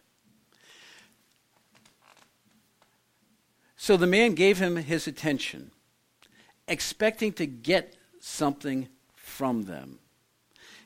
So 3.74 3.96
the 3.96 4.06
man 4.06 4.34
gave 4.34 4.60
him 4.60 4.76
his 4.76 5.08
attention, 5.08 5.72
expecting 6.68 7.32
to 7.32 7.46
get 7.46 7.96
something 8.20 8.86
from 9.16 9.64
them. 9.64 9.98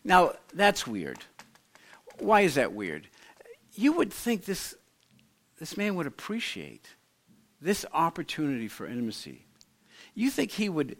Now, 0.04 0.36
that's 0.54 0.86
weird. 0.86 1.18
Why 2.18 2.40
is 2.40 2.54
that 2.54 2.72
weird? 2.72 3.08
You 3.74 3.92
would 3.92 4.10
think 4.10 4.46
this, 4.46 4.74
this 5.58 5.76
man 5.76 5.96
would 5.96 6.06
appreciate 6.06 6.94
this 7.60 7.84
opportunity 7.92 8.68
for 8.68 8.86
intimacy. 8.86 9.44
You 10.14 10.30
think 10.30 10.52
he 10.52 10.70
would 10.70 10.96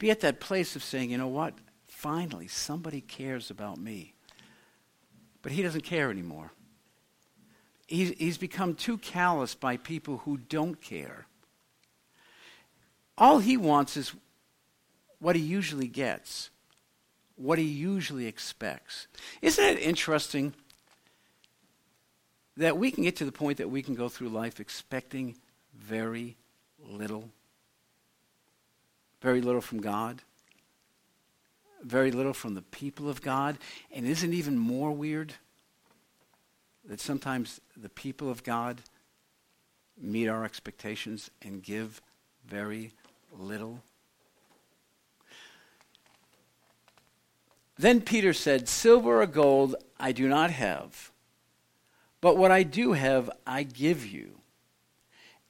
be 0.00 0.10
at 0.10 0.18
that 0.22 0.40
place 0.40 0.74
of 0.74 0.82
saying, 0.82 1.12
you 1.12 1.18
know 1.18 1.28
what? 1.28 1.54
Finally, 1.86 2.48
somebody 2.48 3.00
cares 3.00 3.52
about 3.52 3.78
me. 3.78 4.14
But 5.46 5.52
he 5.52 5.62
doesn't 5.62 5.84
care 5.84 6.10
anymore. 6.10 6.50
He's, 7.86 8.08
he's 8.18 8.36
become 8.36 8.74
too 8.74 8.98
callous 8.98 9.54
by 9.54 9.76
people 9.76 10.16
who 10.24 10.38
don't 10.38 10.80
care. 10.80 11.26
All 13.16 13.38
he 13.38 13.56
wants 13.56 13.96
is 13.96 14.12
what 15.20 15.36
he 15.36 15.42
usually 15.42 15.86
gets, 15.86 16.50
what 17.36 17.60
he 17.60 17.64
usually 17.64 18.26
expects. 18.26 19.06
Isn't 19.40 19.64
it 19.64 19.78
interesting 19.78 20.52
that 22.56 22.76
we 22.76 22.90
can 22.90 23.04
get 23.04 23.14
to 23.14 23.24
the 23.24 23.30
point 23.30 23.58
that 23.58 23.70
we 23.70 23.82
can 23.82 23.94
go 23.94 24.08
through 24.08 24.30
life 24.30 24.58
expecting 24.58 25.36
very 25.72 26.36
little? 26.84 27.30
Very 29.22 29.40
little 29.40 29.60
from 29.60 29.80
God, 29.80 30.22
very 31.82 32.10
little 32.10 32.32
from 32.32 32.54
the 32.54 32.62
people 32.62 33.08
of 33.08 33.22
God, 33.22 33.58
and 33.92 34.06
isn't 34.06 34.34
even 34.34 34.58
more 34.58 34.92
weird 34.92 35.34
that 36.84 37.00
sometimes 37.00 37.60
the 37.76 37.88
people 37.88 38.30
of 38.30 38.44
God 38.44 38.82
meet 40.00 40.28
our 40.28 40.44
expectations 40.44 41.30
and 41.42 41.62
give 41.62 42.00
very 42.46 42.92
little? 43.32 43.82
Then 47.78 48.00
Peter 48.00 48.32
said, 48.32 48.68
Silver 48.68 49.20
or 49.20 49.26
gold 49.26 49.76
I 50.00 50.12
do 50.12 50.28
not 50.28 50.50
have, 50.50 51.10
but 52.20 52.36
what 52.36 52.50
I 52.50 52.62
do 52.62 52.92
have 52.92 53.30
I 53.46 53.64
give 53.64 54.06
you. 54.06 54.40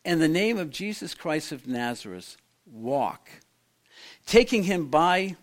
In 0.04 0.18
the 0.18 0.28
name 0.28 0.58
of 0.58 0.70
Jesus 0.70 1.14
Christ 1.14 1.52
of 1.52 1.66
Nazareth, 1.66 2.36
walk. 2.64 3.28
Taking 4.24 4.64
him 4.64 4.88
by 4.88 5.36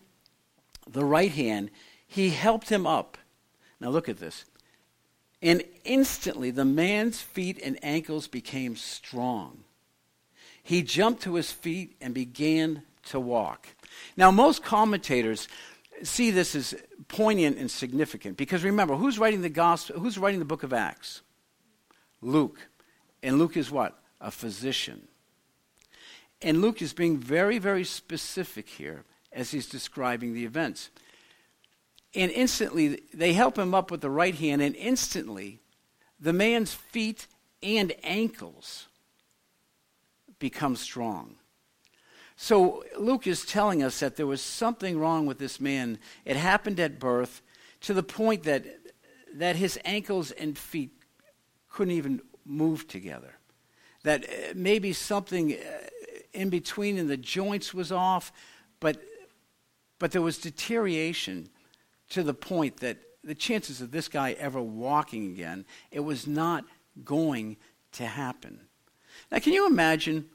the 0.88 1.06
right 1.06 1.32
hand, 1.32 1.70
he 2.06 2.30
helped 2.30 2.70
him 2.70 2.86
up. 2.86 3.18
Now 3.80 3.90
look 3.90 4.10
at 4.10 4.20
this. 4.20 4.46
And 5.42 5.64
instantly 5.84 6.52
the 6.52 6.66
man's 6.66 7.22
feet 7.22 7.60
and 7.64 7.78
ankles 7.84 8.28
became 8.28 8.76
strong. 8.76 9.64
He 10.64 10.82
jumped 10.82 11.24
to 11.24 11.36
his 11.36 11.52
feet 11.52 11.98
and 12.00 12.14
began 12.14 12.84
to 13.08 13.20
walk. 13.20 13.68
Now, 14.16 14.32
most 14.32 14.64
commentators 14.64 15.50
see 16.04 16.32
this 16.32 16.56
as 16.56 16.74
poignant 17.10 17.58
and 17.58 17.70
significant 17.70 18.38
because 18.38 18.64
remember, 18.64 18.96
who's 18.96 19.20
writing 19.20 19.42
the 19.42 19.50
gospel? 19.50 20.00
Who's 20.00 20.18
writing 20.18 20.40
the 20.40 20.46
book 20.46 20.64
of 20.64 20.72
Acts? 20.72 21.22
Luke. 22.22 22.60
And 23.22 23.38
Luke 23.38 23.58
is 23.58 23.70
what? 23.70 24.00
A 24.22 24.32
physician. 24.32 25.08
And 26.42 26.62
Luke 26.62 26.82
is 26.82 26.94
being 26.94 27.18
very, 27.18 27.58
very 27.58 27.84
specific 27.84 28.70
here 28.70 29.04
as 29.34 29.52
he's 29.52 29.68
describing 29.68 30.34
the 30.34 30.46
events. 30.46 30.90
And 32.16 32.32
instantly, 32.32 33.02
they 33.14 33.34
help 33.34 33.58
him 33.58 33.74
up 33.74 33.90
with 33.90 34.02
the 34.02 34.10
right 34.10 34.36
hand, 34.36 34.62
and 34.62 34.76
instantly, 34.76 35.60
the 36.20 36.34
man's 36.34 36.74
feet 36.74 37.28
and 37.62 37.94
ankles 38.04 38.88
become 40.40 40.76
strong. 40.76 41.36
So 42.36 42.84
Luke 42.98 43.28
is 43.28 43.46
telling 43.46 43.84
us 43.84 44.00
that 44.00 44.16
there 44.16 44.28
was 44.28 44.42
something 44.42 45.00
wrong 45.00 45.26
with 45.26 45.40
this 45.40 45.60
man. 45.60 46.00
It 46.26 46.36
happened 46.36 46.80
at 46.80 47.00
birth 47.00 47.42
to 47.82 47.94
the 47.94 48.04
point 48.04 48.44
that, 48.44 48.66
that 49.36 49.56
his 49.56 49.80
ankles 49.86 50.32
and 50.32 50.58
feet 50.58 50.92
couldn't 51.70 51.94
even 51.94 52.22
move 52.46 52.88
together. 52.88 53.36
That 54.04 54.26
uh, 54.26 54.54
maybe 54.56 54.94
something 54.94 55.54
uh, 55.54 55.58
in 56.34 56.50
between 56.50 56.98
in 56.98 57.08
the 57.08 57.18
joints 57.18 57.74
was 57.74 57.92
off, 57.92 58.32
but, 58.80 59.02
but 60.04 60.12
there 60.12 60.22
was 60.22 60.38
deterioration 60.38 61.48
to 62.10 62.24
the 62.24 62.34
point 62.34 62.82
that 62.82 62.98
the 63.24 63.34
chances 63.34 63.80
of 63.80 63.92
this 63.92 64.10
guy 64.10 64.34
ever 64.34 64.62
walking 64.62 65.32
again, 65.32 65.64
it 65.92 66.02
was 66.02 66.28
not 66.28 66.66
going 67.06 67.56
to 67.94 68.06
happen. 68.06 68.60
Now, 69.32 69.40
can 69.40 69.54
you 69.54 69.66
imagine 69.66 70.26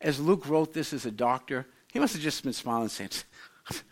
as 0.00 0.18
Luke 0.18 0.48
wrote 0.48 0.72
this 0.72 0.94
as 0.94 1.04
a 1.04 1.10
doctor, 1.10 1.66
he 1.92 1.98
must 1.98 2.14
have 2.14 2.22
just 2.22 2.42
been 2.44 2.54
smiling 2.54 2.84
and 2.84 2.90
saying, 2.90 3.10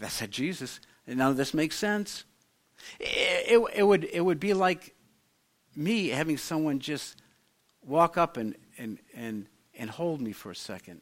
That 0.00 0.10
said 0.10 0.30
Jesus. 0.30 0.78
And 1.06 1.16
none 1.16 1.30
of 1.30 1.38
this 1.38 1.54
makes 1.54 1.76
sense. 1.76 2.24
It, 2.98 3.52
it, 3.52 3.64
it, 3.76 3.82
would, 3.82 4.04
it 4.12 4.20
would 4.20 4.40
be 4.40 4.52
like 4.52 4.94
me 5.74 6.08
having 6.08 6.36
someone 6.36 6.80
just 6.80 7.22
walk 7.82 8.18
up 8.18 8.36
and, 8.36 8.54
and, 8.76 8.98
and, 9.14 9.46
and 9.74 9.88
hold 9.88 10.20
me 10.20 10.32
for 10.32 10.50
a 10.50 10.54
second. 10.54 11.00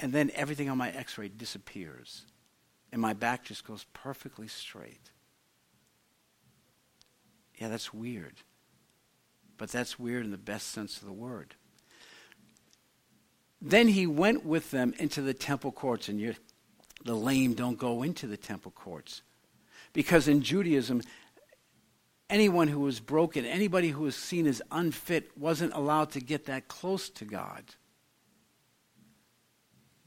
And 0.00 0.12
then 0.12 0.30
everything 0.34 0.68
on 0.68 0.78
my 0.78 0.90
x 0.90 1.18
ray 1.18 1.28
disappears. 1.28 2.24
And 2.92 3.02
my 3.02 3.12
back 3.12 3.44
just 3.44 3.66
goes 3.66 3.84
perfectly 3.92 4.48
straight. 4.48 5.10
Yeah, 7.58 7.68
that's 7.68 7.92
weird. 7.92 8.34
But 9.56 9.70
that's 9.70 9.98
weird 9.98 10.24
in 10.24 10.30
the 10.30 10.38
best 10.38 10.68
sense 10.68 10.98
of 10.98 11.06
the 11.06 11.12
word. 11.12 11.56
Then 13.60 13.88
he 13.88 14.06
went 14.06 14.44
with 14.44 14.70
them 14.70 14.94
into 14.98 15.20
the 15.20 15.34
temple 15.34 15.72
courts. 15.72 16.08
And 16.08 16.36
the 17.04 17.14
lame 17.14 17.54
don't 17.54 17.78
go 17.78 18.02
into 18.02 18.26
the 18.26 18.36
temple 18.36 18.70
courts. 18.70 19.22
Because 19.92 20.28
in 20.28 20.42
Judaism, 20.42 21.02
anyone 22.30 22.68
who 22.68 22.80
was 22.80 23.00
broken, 23.00 23.44
anybody 23.44 23.88
who 23.88 24.04
was 24.04 24.16
seen 24.16 24.46
as 24.46 24.62
unfit, 24.70 25.36
wasn't 25.36 25.72
allowed 25.72 26.12
to 26.12 26.20
get 26.20 26.46
that 26.46 26.68
close 26.68 27.08
to 27.10 27.24
God. 27.24 27.64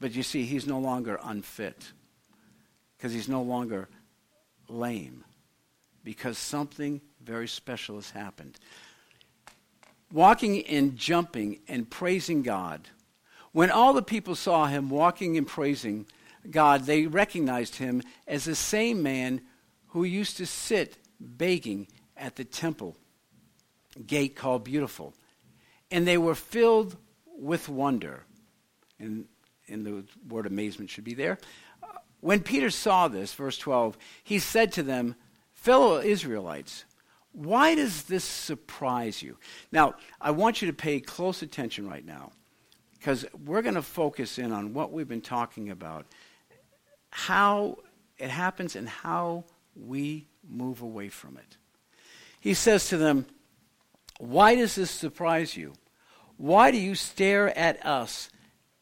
But 0.02 0.16
you 0.16 0.24
see, 0.24 0.44
he's 0.44 0.66
no 0.66 0.80
longer 0.80 1.20
unfit 1.22 1.92
because 2.96 3.12
he's 3.12 3.28
no 3.28 3.40
longer 3.40 3.88
lame 4.68 5.22
because 6.02 6.36
something 6.36 7.00
very 7.22 7.46
special 7.46 7.94
has 7.94 8.10
happened. 8.10 8.58
Walking 10.12 10.66
and 10.66 10.96
jumping 10.96 11.60
and 11.68 11.88
praising 11.88 12.42
God. 12.42 12.88
When 13.52 13.70
all 13.70 13.92
the 13.92 14.02
people 14.02 14.34
saw 14.34 14.66
him 14.66 14.90
walking 14.90 15.38
and 15.38 15.46
praising 15.46 16.06
God, 16.50 16.84
they 16.86 17.06
recognized 17.06 17.76
him 17.76 18.02
as 18.26 18.44
the 18.44 18.56
same 18.56 19.04
man 19.04 19.40
who 19.90 20.02
used 20.02 20.36
to 20.38 20.46
sit 20.46 20.98
begging 21.20 21.86
at 22.16 22.34
the 22.34 22.44
temple 22.44 22.96
gate 24.04 24.34
called 24.34 24.64
Beautiful. 24.64 25.14
And 25.92 26.08
they 26.08 26.18
were 26.18 26.34
filled 26.34 26.96
with 27.38 27.68
wonder. 27.68 28.24
And, 28.98 29.26
and 29.72 29.84
the 29.84 30.04
word 30.28 30.46
amazement 30.46 30.90
should 30.90 31.04
be 31.04 31.14
there. 31.14 31.38
Uh, 31.82 31.86
when 32.20 32.40
Peter 32.40 32.70
saw 32.70 33.08
this, 33.08 33.34
verse 33.34 33.58
12, 33.58 33.96
he 34.22 34.38
said 34.38 34.72
to 34.72 34.82
them, 34.82 35.16
Fellow 35.52 36.00
Israelites, 36.00 36.84
why 37.32 37.74
does 37.74 38.04
this 38.04 38.24
surprise 38.24 39.22
you? 39.22 39.38
Now, 39.70 39.94
I 40.20 40.32
want 40.32 40.60
you 40.60 40.66
to 40.66 40.74
pay 40.74 41.00
close 41.00 41.42
attention 41.42 41.88
right 41.88 42.04
now 42.04 42.32
because 42.98 43.24
we're 43.44 43.62
going 43.62 43.74
to 43.74 43.82
focus 43.82 44.38
in 44.38 44.52
on 44.52 44.74
what 44.74 44.92
we've 44.92 45.08
been 45.08 45.22
talking 45.22 45.70
about, 45.70 46.06
how 47.10 47.78
it 48.18 48.30
happens, 48.30 48.76
and 48.76 48.88
how 48.88 49.44
we 49.74 50.28
move 50.48 50.82
away 50.82 51.08
from 51.08 51.36
it. 51.36 51.56
He 52.38 52.54
says 52.54 52.88
to 52.90 52.96
them, 52.98 53.26
Why 54.18 54.54
does 54.54 54.74
this 54.74 54.90
surprise 54.90 55.56
you? 55.56 55.72
Why 56.36 56.70
do 56.70 56.78
you 56.78 56.94
stare 56.94 57.56
at 57.56 57.84
us 57.86 58.28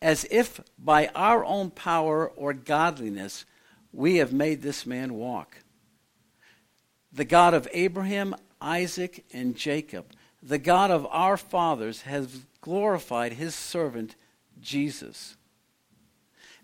as 0.02 0.26
if 0.30 0.60
by 0.78 1.08
our 1.14 1.44
own 1.44 1.70
power 1.70 2.28
or 2.28 2.52
godliness 2.52 3.44
we 3.92 4.16
have 4.16 4.32
made 4.32 4.62
this 4.62 4.86
man 4.86 5.14
walk. 5.14 5.58
The 7.12 7.24
God 7.24 7.54
of 7.54 7.68
Abraham, 7.72 8.34
Isaac, 8.60 9.24
and 9.32 9.56
Jacob, 9.56 10.06
the 10.42 10.58
God 10.58 10.90
of 10.90 11.06
our 11.10 11.36
fathers, 11.36 12.02
has 12.02 12.46
glorified 12.60 13.34
his 13.34 13.54
servant 13.54 14.14
Jesus. 14.60 15.36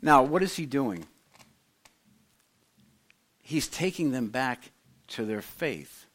Now, 0.00 0.22
what 0.22 0.42
is 0.42 0.56
he 0.56 0.66
doing? 0.66 1.06
He's 3.42 3.68
taking 3.68 4.12
them 4.12 4.28
back 4.28 4.70
to 5.08 5.24
their 5.24 5.42
faith. 5.42 6.06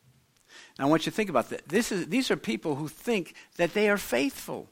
Now, 0.77 0.85
I 0.85 0.89
want 0.89 1.05
you 1.05 1.11
to 1.11 1.15
think 1.15 1.29
about 1.29 1.49
that. 1.49 1.67
This 1.67 1.91
is, 1.91 2.07
these 2.07 2.31
are 2.31 2.37
people 2.37 2.75
who 2.75 2.87
think 2.87 3.35
that 3.57 3.73
they 3.73 3.89
are 3.89 3.97
faithful. 3.97 4.69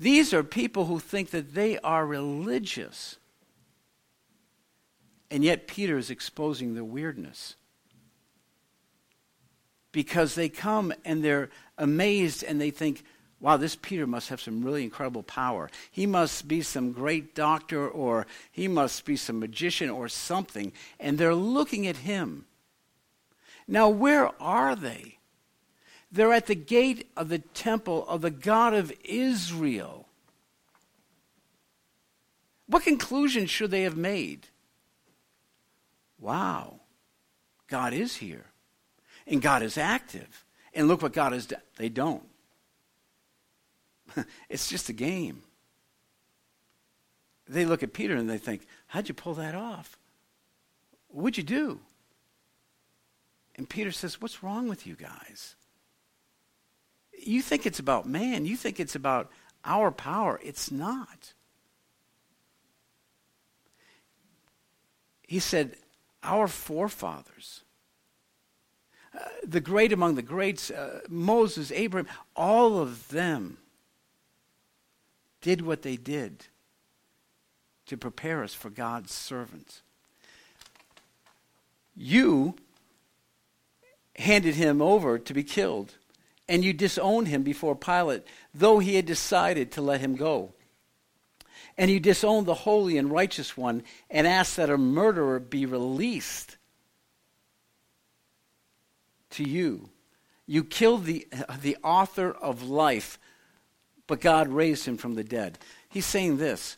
These 0.00 0.32
are 0.32 0.42
people 0.42 0.86
who 0.86 0.98
think 0.98 1.28
that 1.30 1.52
they 1.52 1.78
are 1.80 2.06
religious. 2.06 3.18
And 5.30 5.44
yet, 5.44 5.68
Peter 5.68 5.98
is 5.98 6.08
exposing 6.08 6.72
their 6.72 6.82
weirdness. 6.82 7.54
Because 9.92 10.34
they 10.34 10.48
come 10.48 10.94
and 11.04 11.22
they're 11.22 11.50
amazed 11.76 12.42
and 12.42 12.58
they 12.58 12.70
think, 12.70 13.04
wow, 13.40 13.58
this 13.58 13.76
Peter 13.76 14.06
must 14.06 14.30
have 14.30 14.40
some 14.40 14.64
really 14.64 14.84
incredible 14.84 15.22
power. 15.22 15.68
He 15.90 16.06
must 16.06 16.48
be 16.48 16.62
some 16.62 16.92
great 16.92 17.34
doctor 17.34 17.86
or 17.86 18.26
he 18.50 18.68
must 18.68 19.04
be 19.04 19.16
some 19.16 19.38
magician 19.38 19.90
or 19.90 20.08
something. 20.08 20.72
And 20.98 21.18
they're 21.18 21.34
looking 21.34 21.86
at 21.86 21.96
him. 21.98 22.46
Now, 23.68 23.90
where 23.90 24.30
are 24.40 24.74
they? 24.74 25.18
They're 26.12 26.32
at 26.32 26.46
the 26.46 26.54
gate 26.54 27.10
of 27.16 27.28
the 27.28 27.38
temple 27.38 28.06
of 28.08 28.20
the 28.20 28.30
God 28.30 28.74
of 28.74 28.92
Israel. 29.04 30.06
What 32.66 32.82
conclusion 32.82 33.46
should 33.46 33.70
they 33.70 33.82
have 33.82 33.96
made? 33.96 34.48
Wow, 36.18 36.80
God 37.68 37.92
is 37.92 38.16
here. 38.16 38.46
And 39.26 39.40
God 39.40 39.62
is 39.62 39.78
active. 39.78 40.44
And 40.74 40.88
look 40.88 41.02
what 41.02 41.12
God 41.12 41.32
has 41.32 41.46
done. 41.46 41.60
They 41.76 41.88
don't. 41.88 42.22
it's 44.48 44.68
just 44.68 44.88
a 44.88 44.92
game. 44.92 45.42
They 47.48 47.64
look 47.64 47.82
at 47.82 47.92
Peter 47.92 48.14
and 48.14 48.30
they 48.30 48.38
think, 48.38 48.66
How'd 48.88 49.08
you 49.08 49.14
pull 49.14 49.34
that 49.34 49.54
off? 49.54 49.96
What'd 51.08 51.38
you 51.38 51.42
do? 51.42 51.80
And 53.56 53.68
Peter 53.68 53.90
says, 53.90 54.20
What's 54.20 54.42
wrong 54.42 54.68
with 54.68 54.86
you 54.86 54.94
guys? 54.94 55.56
You 57.26 57.42
think 57.42 57.66
it's 57.66 57.78
about 57.78 58.06
man. 58.06 58.44
You 58.44 58.56
think 58.56 58.80
it's 58.80 58.94
about 58.94 59.30
our 59.64 59.90
power. 59.90 60.40
It's 60.42 60.70
not. 60.70 61.34
He 65.26 65.38
said, 65.38 65.76
Our 66.22 66.48
forefathers, 66.48 67.62
uh, 69.14 69.20
the 69.44 69.60
great 69.60 69.92
among 69.92 70.14
the 70.14 70.22
greats, 70.22 70.70
uh, 70.70 71.00
Moses, 71.08 71.70
Abraham, 71.72 72.08
all 72.34 72.78
of 72.78 73.08
them 73.08 73.58
did 75.40 75.62
what 75.62 75.82
they 75.82 75.96
did 75.96 76.46
to 77.86 77.96
prepare 77.96 78.42
us 78.42 78.54
for 78.54 78.70
God's 78.70 79.12
servants. 79.12 79.82
You 81.96 82.56
handed 84.16 84.54
him 84.54 84.82
over 84.82 85.18
to 85.18 85.34
be 85.34 85.42
killed 85.42 85.94
and 86.50 86.64
you 86.64 86.72
disowned 86.72 87.28
him 87.28 87.44
before 87.44 87.76
Pilate, 87.76 88.24
though 88.52 88.80
he 88.80 88.96
had 88.96 89.06
decided 89.06 89.70
to 89.70 89.80
let 89.80 90.00
him 90.00 90.16
go. 90.16 90.52
And 91.78 91.88
you 91.88 92.00
disowned 92.00 92.46
the 92.46 92.54
holy 92.54 92.98
and 92.98 93.08
righteous 93.08 93.56
one 93.56 93.84
and 94.10 94.26
asked 94.26 94.56
that 94.56 94.68
a 94.68 94.76
murderer 94.76 95.38
be 95.38 95.64
released 95.64 96.56
to 99.30 99.44
you. 99.44 99.90
You 100.44 100.64
killed 100.64 101.04
the, 101.04 101.28
the 101.62 101.76
author 101.84 102.32
of 102.32 102.64
life, 102.64 103.20
but 104.08 104.20
God 104.20 104.48
raised 104.48 104.84
him 104.86 104.96
from 104.96 105.14
the 105.14 105.22
dead. 105.22 105.56
He's 105.88 106.04
saying 106.04 106.38
this. 106.38 106.76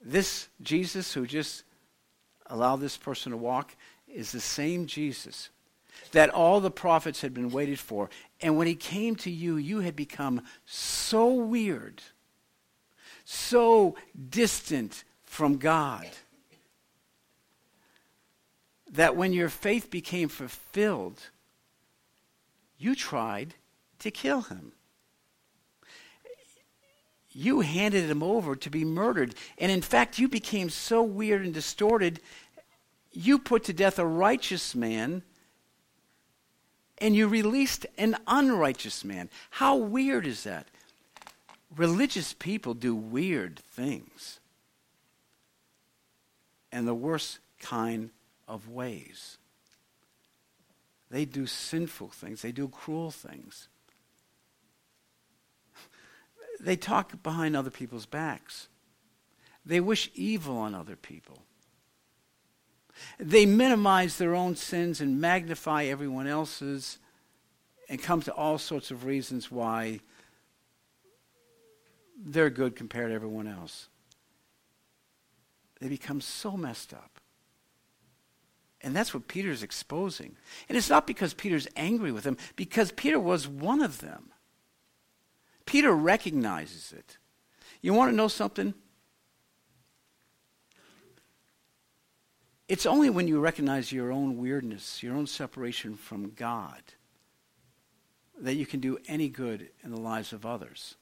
This 0.00 0.48
Jesus 0.60 1.14
who 1.14 1.28
just 1.28 1.62
allowed 2.46 2.80
this 2.80 2.96
person 2.96 3.30
to 3.30 3.38
walk 3.38 3.76
is 4.08 4.32
the 4.32 4.40
same 4.40 4.86
Jesus 4.86 5.50
that 6.12 6.30
all 6.30 6.60
the 6.60 6.70
prophets 6.70 7.20
had 7.20 7.34
been 7.34 7.50
waited 7.50 7.78
for. 7.78 8.08
And 8.40 8.56
when 8.56 8.66
he 8.66 8.74
came 8.74 9.16
to 9.16 9.30
you, 9.30 9.56
you 9.56 9.80
had 9.80 9.96
become 9.96 10.42
so 10.64 11.32
weird, 11.32 12.02
so 13.24 13.96
distant 14.30 15.04
from 15.24 15.58
God, 15.58 16.08
that 18.90 19.16
when 19.16 19.32
your 19.32 19.50
faith 19.50 19.90
became 19.90 20.28
fulfilled, 20.28 21.20
you 22.78 22.94
tried 22.94 23.54
to 23.98 24.10
kill 24.10 24.42
him. 24.42 24.72
You 27.30 27.60
handed 27.60 28.08
him 28.08 28.22
over 28.22 28.56
to 28.56 28.70
be 28.70 28.84
murdered. 28.84 29.34
And 29.58 29.70
in 29.70 29.82
fact, 29.82 30.18
you 30.18 30.28
became 30.28 30.70
so 30.70 31.02
weird 31.02 31.44
and 31.44 31.52
distorted, 31.52 32.20
you 33.12 33.38
put 33.38 33.64
to 33.64 33.72
death 33.72 33.98
a 33.98 34.06
righteous 34.06 34.74
man 34.74 35.22
and 37.00 37.14
you 37.14 37.28
released 37.28 37.86
an 37.96 38.16
unrighteous 38.26 39.04
man. 39.04 39.30
How 39.50 39.76
weird 39.76 40.26
is 40.26 40.44
that? 40.44 40.66
Religious 41.76 42.32
people 42.32 42.74
do 42.74 42.94
weird 42.94 43.60
things. 43.70 44.40
And 46.72 46.86
the 46.86 46.94
worst 46.94 47.38
kind 47.60 48.10
of 48.46 48.68
ways. 48.68 49.38
They 51.10 51.24
do 51.24 51.46
sinful 51.46 52.08
things, 52.08 52.42
they 52.42 52.52
do 52.52 52.68
cruel 52.68 53.10
things. 53.10 53.68
They 56.60 56.76
talk 56.76 57.22
behind 57.22 57.56
other 57.56 57.70
people's 57.70 58.06
backs. 58.06 58.68
They 59.64 59.80
wish 59.80 60.10
evil 60.14 60.58
on 60.58 60.74
other 60.74 60.96
people. 60.96 61.42
They 63.18 63.46
minimize 63.46 64.18
their 64.18 64.34
own 64.34 64.56
sins 64.56 65.00
and 65.00 65.20
magnify 65.20 65.84
everyone 65.84 66.26
else's 66.26 66.98
and 67.88 68.02
come 68.02 68.20
to 68.22 68.32
all 68.34 68.58
sorts 68.58 68.90
of 68.90 69.04
reasons 69.04 69.50
why 69.50 70.00
they're 72.22 72.50
good 72.50 72.76
compared 72.76 73.10
to 73.10 73.14
everyone 73.14 73.46
else. 73.46 73.88
They 75.80 75.88
become 75.88 76.20
so 76.20 76.56
messed 76.56 76.92
up. 76.92 77.20
And 78.80 78.94
that's 78.94 79.12
what 79.12 79.28
Peter's 79.28 79.62
exposing. 79.62 80.36
And 80.68 80.78
it's 80.78 80.90
not 80.90 81.06
because 81.06 81.34
Peter's 81.34 81.68
angry 81.76 82.12
with 82.12 82.24
them, 82.24 82.36
because 82.56 82.92
Peter 82.92 83.18
was 83.18 83.48
one 83.48 83.80
of 83.80 84.00
them. 84.00 84.30
Peter 85.66 85.92
recognizes 85.92 86.92
it. 86.92 87.18
You 87.80 87.92
want 87.92 88.10
to 88.10 88.16
know 88.16 88.28
something? 88.28 88.74
It's 92.68 92.84
only 92.84 93.08
when 93.08 93.26
you 93.26 93.40
recognize 93.40 93.92
your 93.92 94.12
own 94.12 94.36
weirdness, 94.36 95.02
your 95.02 95.16
own 95.16 95.26
separation 95.26 95.96
from 95.96 96.32
God, 96.36 96.82
that 98.38 98.54
you 98.54 98.66
can 98.66 98.80
do 98.80 98.98
any 99.08 99.28
good 99.28 99.70
in 99.82 99.90
the 99.90 100.00
lives 100.00 100.34
of 100.34 100.44
others. 100.44 100.94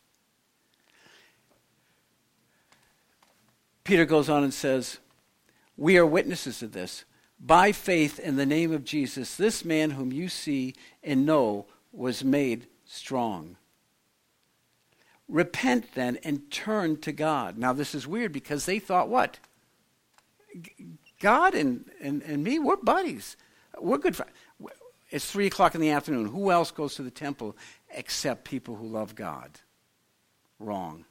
Peter 3.82 4.04
goes 4.04 4.28
on 4.28 4.44
and 4.44 4.54
says, 4.54 4.98
We 5.76 5.98
are 5.98 6.06
witnesses 6.06 6.62
of 6.62 6.72
this. 6.72 7.04
By 7.38 7.72
faith 7.72 8.18
in 8.18 8.36
the 8.36 8.46
name 8.46 8.72
of 8.72 8.84
Jesus, 8.84 9.36
this 9.36 9.64
man 9.64 9.90
whom 9.90 10.12
you 10.12 10.28
see 10.28 10.74
and 11.02 11.26
know 11.26 11.66
was 11.92 12.24
made 12.24 12.66
strong. 12.84 13.56
Repent 15.28 15.94
then 15.94 16.18
and 16.22 16.50
turn 16.50 17.00
to 17.00 17.12
God. 17.12 17.58
Now, 17.58 17.72
this 17.72 17.94
is 17.94 18.06
weird 18.06 18.32
because 18.32 18.66
they 18.66 18.78
thought 18.78 19.08
what? 19.08 19.38
God 21.20 21.54
and, 21.54 21.90
and, 22.00 22.22
and 22.22 22.42
me, 22.44 22.58
we're 22.58 22.76
buddies. 22.76 23.36
We're 23.78 23.98
good 23.98 24.16
friends. 24.16 24.32
It's 25.10 25.30
3 25.30 25.46
o'clock 25.46 25.74
in 25.74 25.80
the 25.80 25.90
afternoon. 25.90 26.26
Who 26.26 26.50
else 26.50 26.70
goes 26.70 26.96
to 26.96 27.02
the 27.02 27.10
temple 27.10 27.56
except 27.90 28.44
people 28.44 28.76
who 28.76 28.86
love 28.86 29.14
God? 29.14 29.50
Wrong. 30.58 31.04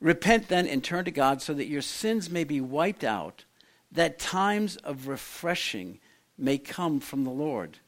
Repent 0.00 0.48
then 0.48 0.66
and 0.66 0.82
turn 0.82 1.04
to 1.04 1.10
God 1.10 1.42
so 1.42 1.52
that 1.52 1.66
your 1.66 1.82
sins 1.82 2.30
may 2.30 2.44
be 2.44 2.60
wiped 2.60 3.04
out, 3.04 3.44
that 3.92 4.18
times 4.18 4.76
of 4.76 5.08
refreshing 5.08 6.00
may 6.38 6.56
come 6.56 7.00
from 7.00 7.24
the 7.24 7.30
Lord, 7.30 7.78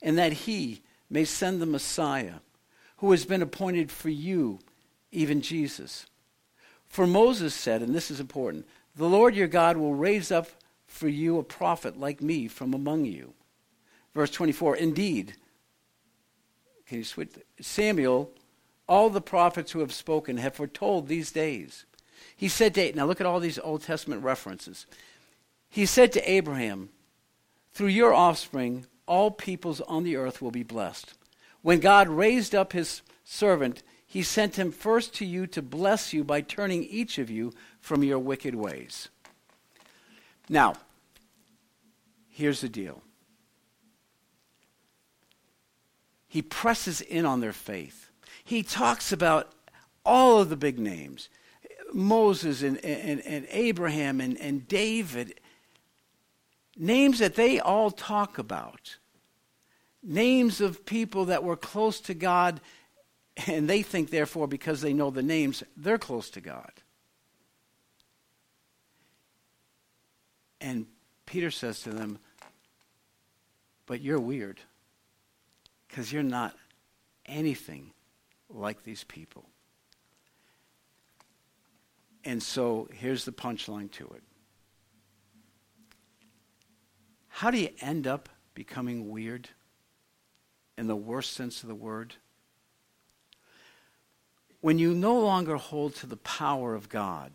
and 0.00 0.16
that 0.16 0.32
He 0.32 0.82
may 1.10 1.26
send 1.26 1.60
the 1.60 1.66
Messiah, 1.66 2.36
who 2.98 3.10
has 3.10 3.26
been 3.26 3.42
appointed 3.42 3.90
for 3.90 4.08
you, 4.08 4.60
even 5.12 5.42
Jesus. 5.42 6.06
For 6.90 7.06
Moses 7.06 7.54
said, 7.54 7.82
and 7.82 7.94
this 7.94 8.10
is 8.10 8.20
important, 8.20 8.66
the 8.96 9.08
Lord 9.08 9.34
your 9.34 9.46
God 9.46 9.76
will 9.76 9.94
raise 9.94 10.30
up 10.30 10.48
for 10.86 11.08
you 11.08 11.38
a 11.38 11.44
prophet 11.44 11.98
like 11.98 12.20
me 12.20 12.48
from 12.48 12.74
among 12.74 13.04
you. 13.04 13.32
Verse 14.12 14.30
24, 14.32 14.76
indeed, 14.76 15.34
can 16.88 16.98
you 16.98 17.04
switch? 17.04 17.30
Samuel, 17.60 18.32
all 18.88 19.08
the 19.08 19.20
prophets 19.20 19.70
who 19.70 19.78
have 19.78 19.92
spoken 19.92 20.36
have 20.38 20.56
foretold 20.56 21.06
these 21.06 21.30
days. 21.30 21.86
He 22.36 22.48
said 22.48 22.74
to, 22.74 22.92
now 22.92 23.06
look 23.06 23.20
at 23.20 23.26
all 23.26 23.38
these 23.38 23.60
Old 23.60 23.82
Testament 23.82 24.24
references. 24.24 24.86
He 25.68 25.86
said 25.86 26.10
to 26.12 26.30
Abraham, 26.30 26.88
through 27.72 27.88
your 27.88 28.12
offspring, 28.12 28.86
all 29.06 29.30
peoples 29.30 29.80
on 29.82 30.02
the 30.02 30.16
earth 30.16 30.42
will 30.42 30.50
be 30.50 30.64
blessed. 30.64 31.14
When 31.62 31.78
God 31.78 32.08
raised 32.08 32.52
up 32.52 32.72
his 32.72 33.02
servant, 33.22 33.84
he 34.10 34.24
sent 34.24 34.58
him 34.58 34.72
first 34.72 35.14
to 35.14 35.24
you 35.24 35.46
to 35.46 35.62
bless 35.62 36.12
you 36.12 36.24
by 36.24 36.40
turning 36.40 36.82
each 36.82 37.16
of 37.16 37.30
you 37.30 37.52
from 37.78 38.02
your 38.02 38.18
wicked 38.18 38.56
ways. 38.56 39.08
Now, 40.48 40.74
here's 42.28 42.60
the 42.60 42.68
deal. 42.68 43.02
He 46.26 46.42
presses 46.42 47.00
in 47.00 47.24
on 47.24 47.38
their 47.38 47.52
faith. 47.52 48.10
He 48.42 48.64
talks 48.64 49.12
about 49.12 49.52
all 50.04 50.40
of 50.40 50.48
the 50.48 50.56
big 50.56 50.80
names 50.80 51.28
Moses 51.92 52.62
and, 52.62 52.84
and, 52.84 53.20
and 53.20 53.46
Abraham 53.48 54.20
and, 54.20 54.36
and 54.40 54.66
David, 54.66 55.38
names 56.76 57.20
that 57.20 57.36
they 57.36 57.60
all 57.60 57.92
talk 57.92 58.38
about, 58.38 58.96
names 60.02 60.60
of 60.60 60.84
people 60.84 61.26
that 61.26 61.44
were 61.44 61.56
close 61.56 62.00
to 62.00 62.14
God 62.14 62.60
and 63.46 63.68
they 63.68 63.82
think, 63.82 64.10
therefore, 64.10 64.46
because 64.46 64.80
they 64.80 64.92
know 64.92 65.10
the 65.10 65.22
names, 65.22 65.62
they're 65.76 65.98
close 65.98 66.30
to 66.30 66.40
God. 66.40 66.72
And 70.60 70.86
Peter 71.26 71.50
says 71.50 71.80
to 71.82 71.90
them, 71.90 72.18
But 73.86 74.00
you're 74.00 74.20
weird 74.20 74.60
because 75.88 76.12
you're 76.12 76.22
not 76.22 76.54
anything 77.26 77.92
like 78.48 78.82
these 78.82 79.04
people. 79.04 79.48
And 82.24 82.42
so 82.42 82.88
here's 82.92 83.24
the 83.24 83.32
punchline 83.32 83.90
to 83.92 84.04
it. 84.08 84.22
How 87.28 87.50
do 87.50 87.58
you 87.58 87.70
end 87.80 88.06
up 88.06 88.28
becoming 88.52 89.08
weird 89.08 89.48
in 90.76 90.86
the 90.86 90.96
worst 90.96 91.32
sense 91.32 91.62
of 91.62 91.68
the 91.68 91.74
word? 91.74 92.16
When 94.60 94.78
you 94.78 94.94
no 94.94 95.18
longer 95.18 95.56
hold 95.56 95.94
to 95.96 96.06
the 96.06 96.16
power 96.16 96.74
of 96.74 96.88
God 96.88 97.32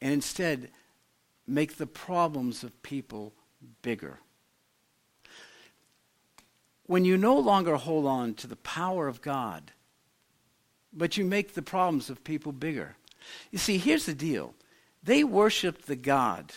and 0.00 0.12
instead 0.12 0.70
make 1.46 1.76
the 1.76 1.86
problems 1.86 2.64
of 2.64 2.82
people 2.82 3.32
bigger. 3.82 4.18
When 6.86 7.04
you 7.04 7.16
no 7.16 7.38
longer 7.38 7.76
hold 7.76 8.06
on 8.06 8.34
to 8.34 8.46
the 8.46 8.56
power 8.56 9.06
of 9.06 9.22
God, 9.22 9.70
but 10.92 11.16
you 11.16 11.24
make 11.24 11.54
the 11.54 11.62
problems 11.62 12.10
of 12.10 12.24
people 12.24 12.50
bigger. 12.50 12.96
You 13.52 13.58
see, 13.58 13.78
here's 13.78 14.06
the 14.06 14.14
deal 14.14 14.54
they 15.02 15.22
worshiped 15.22 15.86
the 15.86 15.96
God 15.96 16.52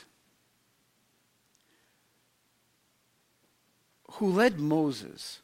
who 4.14 4.32
led 4.32 4.60
Moses 4.60 5.43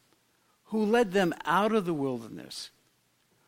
who 0.70 0.84
led 0.84 1.12
them 1.12 1.34
out 1.44 1.72
of 1.72 1.84
the 1.84 1.94
wilderness, 1.94 2.70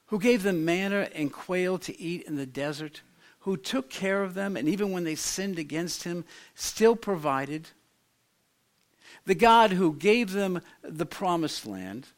who 0.07 0.19
gave 0.19 0.43
them 0.43 0.65
manna 0.65 1.09
and 1.15 1.33
quail 1.33 1.79
to 1.79 1.99
eat 2.01 2.23
in 2.23 2.37
the 2.37 2.47
desert, 2.47 3.03
who 3.41 3.57
took 3.57 3.89
care 3.91 4.23
of 4.23 4.35
them, 4.35 4.57
and 4.57 4.69
even 4.69 4.93
when 4.93 5.05
they 5.05 5.15
sinned 5.15 5.59
against 5.59 6.03
him, 6.05 6.25
still 6.55 6.97
provided. 6.97 7.69
The 9.25 9.35
God 9.37 9.73
who 9.73 9.95
gave 9.95 10.33
them 10.33 10.61
the 10.83 11.07
promised 11.07 11.65
land, 11.65 12.09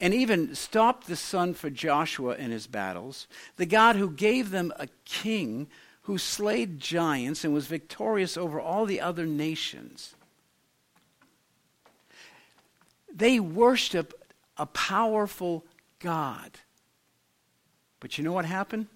and 0.00 0.12
even 0.12 0.54
stopped 0.56 1.06
the 1.06 1.16
sun 1.16 1.54
for 1.54 1.70
Joshua 1.70 2.34
in 2.34 2.50
his 2.50 2.66
battles. 2.66 3.28
The 3.56 3.66
God 3.66 3.94
who 3.94 4.10
gave 4.10 4.50
them 4.50 4.72
a 4.76 4.88
king 5.04 5.68
who 6.02 6.18
slayed 6.18 6.80
giants 6.80 7.44
and 7.44 7.54
was 7.54 7.68
victorious 7.68 8.36
over 8.36 8.60
all 8.60 8.84
the 8.84 9.00
other 9.00 9.26
nations. 9.26 10.14
They 13.14 13.38
worship 13.38 14.12
a 14.56 14.66
powerful 14.66 15.64
God. 16.00 16.50
But 18.00 18.18
you 18.18 18.24
know 18.24 18.32
what 18.32 18.44
happened? 18.44 18.88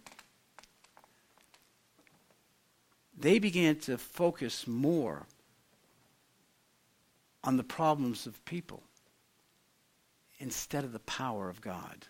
They 3.16 3.38
began 3.38 3.76
to 3.80 3.96
focus 3.96 4.66
more 4.66 5.26
on 7.42 7.56
the 7.56 7.64
problems 7.64 8.26
of 8.26 8.44
people 8.44 8.82
instead 10.38 10.84
of 10.84 10.92
the 10.92 10.98
power 11.00 11.48
of 11.48 11.60
God. 11.60 12.06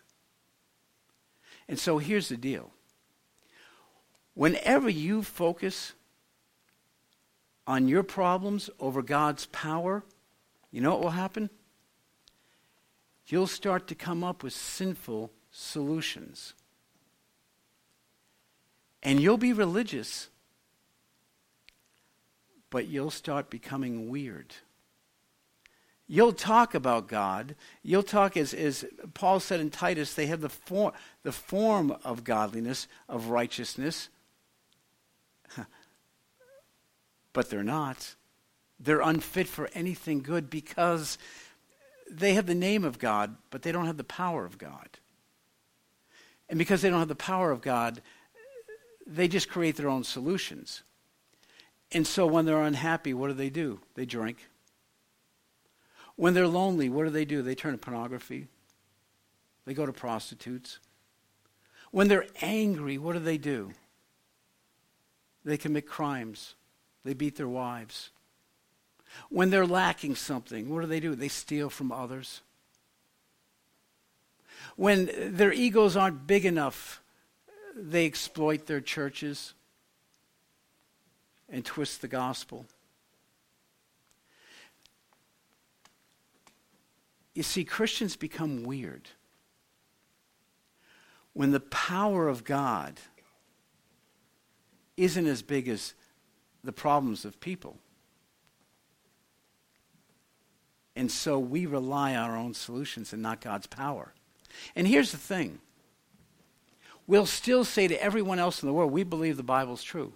And 1.68 1.78
so 1.78 1.98
here's 1.98 2.28
the 2.28 2.36
deal. 2.36 2.72
Whenever 4.34 4.88
you 4.88 5.22
focus 5.22 5.92
on 7.66 7.88
your 7.88 8.02
problems 8.02 8.70
over 8.80 9.02
God's 9.02 9.46
power, 9.46 10.02
you 10.70 10.80
know 10.80 10.90
what 10.90 11.02
will 11.02 11.10
happen? 11.10 11.50
You'll 13.28 13.46
start 13.46 13.86
to 13.88 13.94
come 13.94 14.24
up 14.24 14.42
with 14.42 14.52
sinful 14.52 15.30
solutions. 15.50 16.54
And 19.02 19.20
you'll 19.20 19.36
be 19.38 19.52
religious, 19.52 20.28
but 22.70 22.88
you'll 22.88 23.10
start 23.10 23.50
becoming 23.50 24.10
weird. 24.10 24.54
You'll 26.10 26.32
talk 26.32 26.74
about 26.74 27.06
God. 27.06 27.54
You'll 27.82 28.02
talk, 28.02 28.36
as, 28.36 28.54
as 28.54 28.86
Paul 29.12 29.40
said 29.40 29.60
in 29.60 29.70
Titus, 29.70 30.14
they 30.14 30.26
have 30.26 30.40
the, 30.40 30.48
for, 30.48 30.94
the 31.22 31.32
form 31.32 31.94
of 32.02 32.24
godliness, 32.24 32.88
of 33.10 33.26
righteousness, 33.26 34.08
but 37.34 37.50
they're 37.50 37.62
not. 37.62 38.14
They're 38.80 39.02
unfit 39.02 39.48
for 39.48 39.68
anything 39.74 40.20
good 40.22 40.48
because 40.48 41.18
they 42.10 42.34
have 42.34 42.46
the 42.46 42.54
name 42.54 42.84
of 42.84 42.98
God, 42.98 43.36
but 43.50 43.62
they 43.62 43.72
don't 43.72 43.86
have 43.86 43.96
the 43.96 44.04
power 44.04 44.44
of 44.44 44.58
God. 44.58 44.88
And 46.48 46.58
because 46.58 46.82
they 46.82 46.90
don't 46.90 46.98
have 46.98 47.08
the 47.08 47.14
power 47.14 47.50
of 47.50 47.60
God, 47.60 48.00
they 49.06 49.28
just 49.28 49.48
create 49.48 49.76
their 49.76 49.88
own 49.88 50.04
solutions. 50.04 50.82
And 51.92 52.06
so 52.06 52.26
when 52.26 52.44
they're 52.44 52.62
unhappy, 52.62 53.14
what 53.14 53.28
do 53.28 53.34
they 53.34 53.50
do? 53.50 53.80
They 53.94 54.06
drink. 54.06 54.48
When 56.16 56.34
they're 56.34 56.48
lonely, 56.48 56.88
what 56.88 57.04
do 57.04 57.10
they 57.10 57.24
do? 57.24 57.42
They 57.42 57.54
turn 57.54 57.72
to 57.72 57.78
pornography. 57.78 58.48
They 59.64 59.74
go 59.74 59.86
to 59.86 59.92
prostitutes. 59.92 60.78
When 61.90 62.08
they're 62.08 62.26
angry, 62.42 62.98
what 62.98 63.14
do 63.14 63.20
they 63.20 63.38
do? 63.38 63.72
They 65.44 65.56
commit 65.56 65.86
crimes. 65.86 66.54
They 67.04 67.14
beat 67.14 67.36
their 67.36 67.48
wives. 67.48 68.10
When 69.28 69.50
they're 69.50 69.66
lacking 69.66 70.16
something, 70.16 70.68
what 70.68 70.82
do 70.82 70.86
they 70.86 71.00
do? 71.00 71.14
They 71.14 71.28
steal 71.28 71.70
from 71.70 71.92
others. 71.92 72.42
When 74.76 75.10
their 75.36 75.52
egos 75.52 75.96
aren't 75.96 76.26
big 76.26 76.44
enough, 76.44 77.02
they 77.74 78.06
exploit 78.06 78.66
their 78.66 78.80
churches 78.80 79.54
and 81.48 81.64
twist 81.64 82.00
the 82.00 82.08
gospel. 82.08 82.66
You 87.34 87.42
see, 87.42 87.64
Christians 87.64 88.16
become 88.16 88.64
weird 88.64 89.08
when 91.32 91.52
the 91.52 91.60
power 91.60 92.26
of 92.26 92.42
God 92.42 92.98
isn't 94.96 95.26
as 95.26 95.42
big 95.42 95.68
as 95.68 95.94
the 96.64 96.72
problems 96.72 97.24
of 97.24 97.38
people. 97.38 97.78
And 100.98 101.12
so 101.12 101.38
we 101.38 101.64
rely 101.64 102.16
on 102.16 102.28
our 102.28 102.36
own 102.36 102.54
solutions 102.54 103.12
and 103.12 103.22
not 103.22 103.40
God's 103.40 103.68
power. 103.68 104.14
And 104.74 104.84
here's 104.84 105.12
the 105.12 105.16
thing 105.16 105.60
we'll 107.06 107.24
still 107.24 107.64
say 107.64 107.86
to 107.86 108.02
everyone 108.02 108.40
else 108.40 108.64
in 108.64 108.66
the 108.66 108.72
world, 108.72 108.90
we 108.90 109.04
believe 109.04 109.36
the 109.36 109.44
Bible's 109.44 109.84
true. 109.84 110.12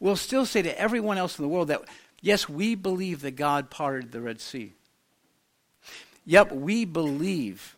We'll 0.00 0.16
still 0.16 0.44
say 0.44 0.62
to 0.62 0.80
everyone 0.80 1.16
else 1.16 1.38
in 1.38 1.44
the 1.44 1.48
world 1.48 1.68
that, 1.68 1.82
yes, 2.20 2.48
we 2.48 2.74
believe 2.74 3.20
that 3.20 3.36
God 3.36 3.70
parted 3.70 4.10
the 4.10 4.20
Red 4.20 4.40
Sea. 4.40 4.72
Yep, 6.26 6.50
we 6.50 6.84
believe 6.84 7.76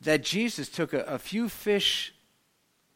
that 0.00 0.24
Jesus 0.24 0.70
took 0.70 0.94
a, 0.94 1.00
a 1.00 1.18
few 1.18 1.50
fish 1.50 2.14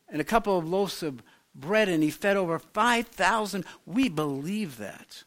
and 0.08 0.22
a 0.22 0.24
couple 0.24 0.56
of 0.56 0.66
loaves 0.66 1.02
of 1.02 1.22
bread 1.54 1.90
and 1.90 2.02
he 2.02 2.10
fed 2.10 2.38
over 2.38 2.58
5,000. 2.58 3.66
We 3.84 4.08
believe 4.08 4.78
that. 4.78 5.24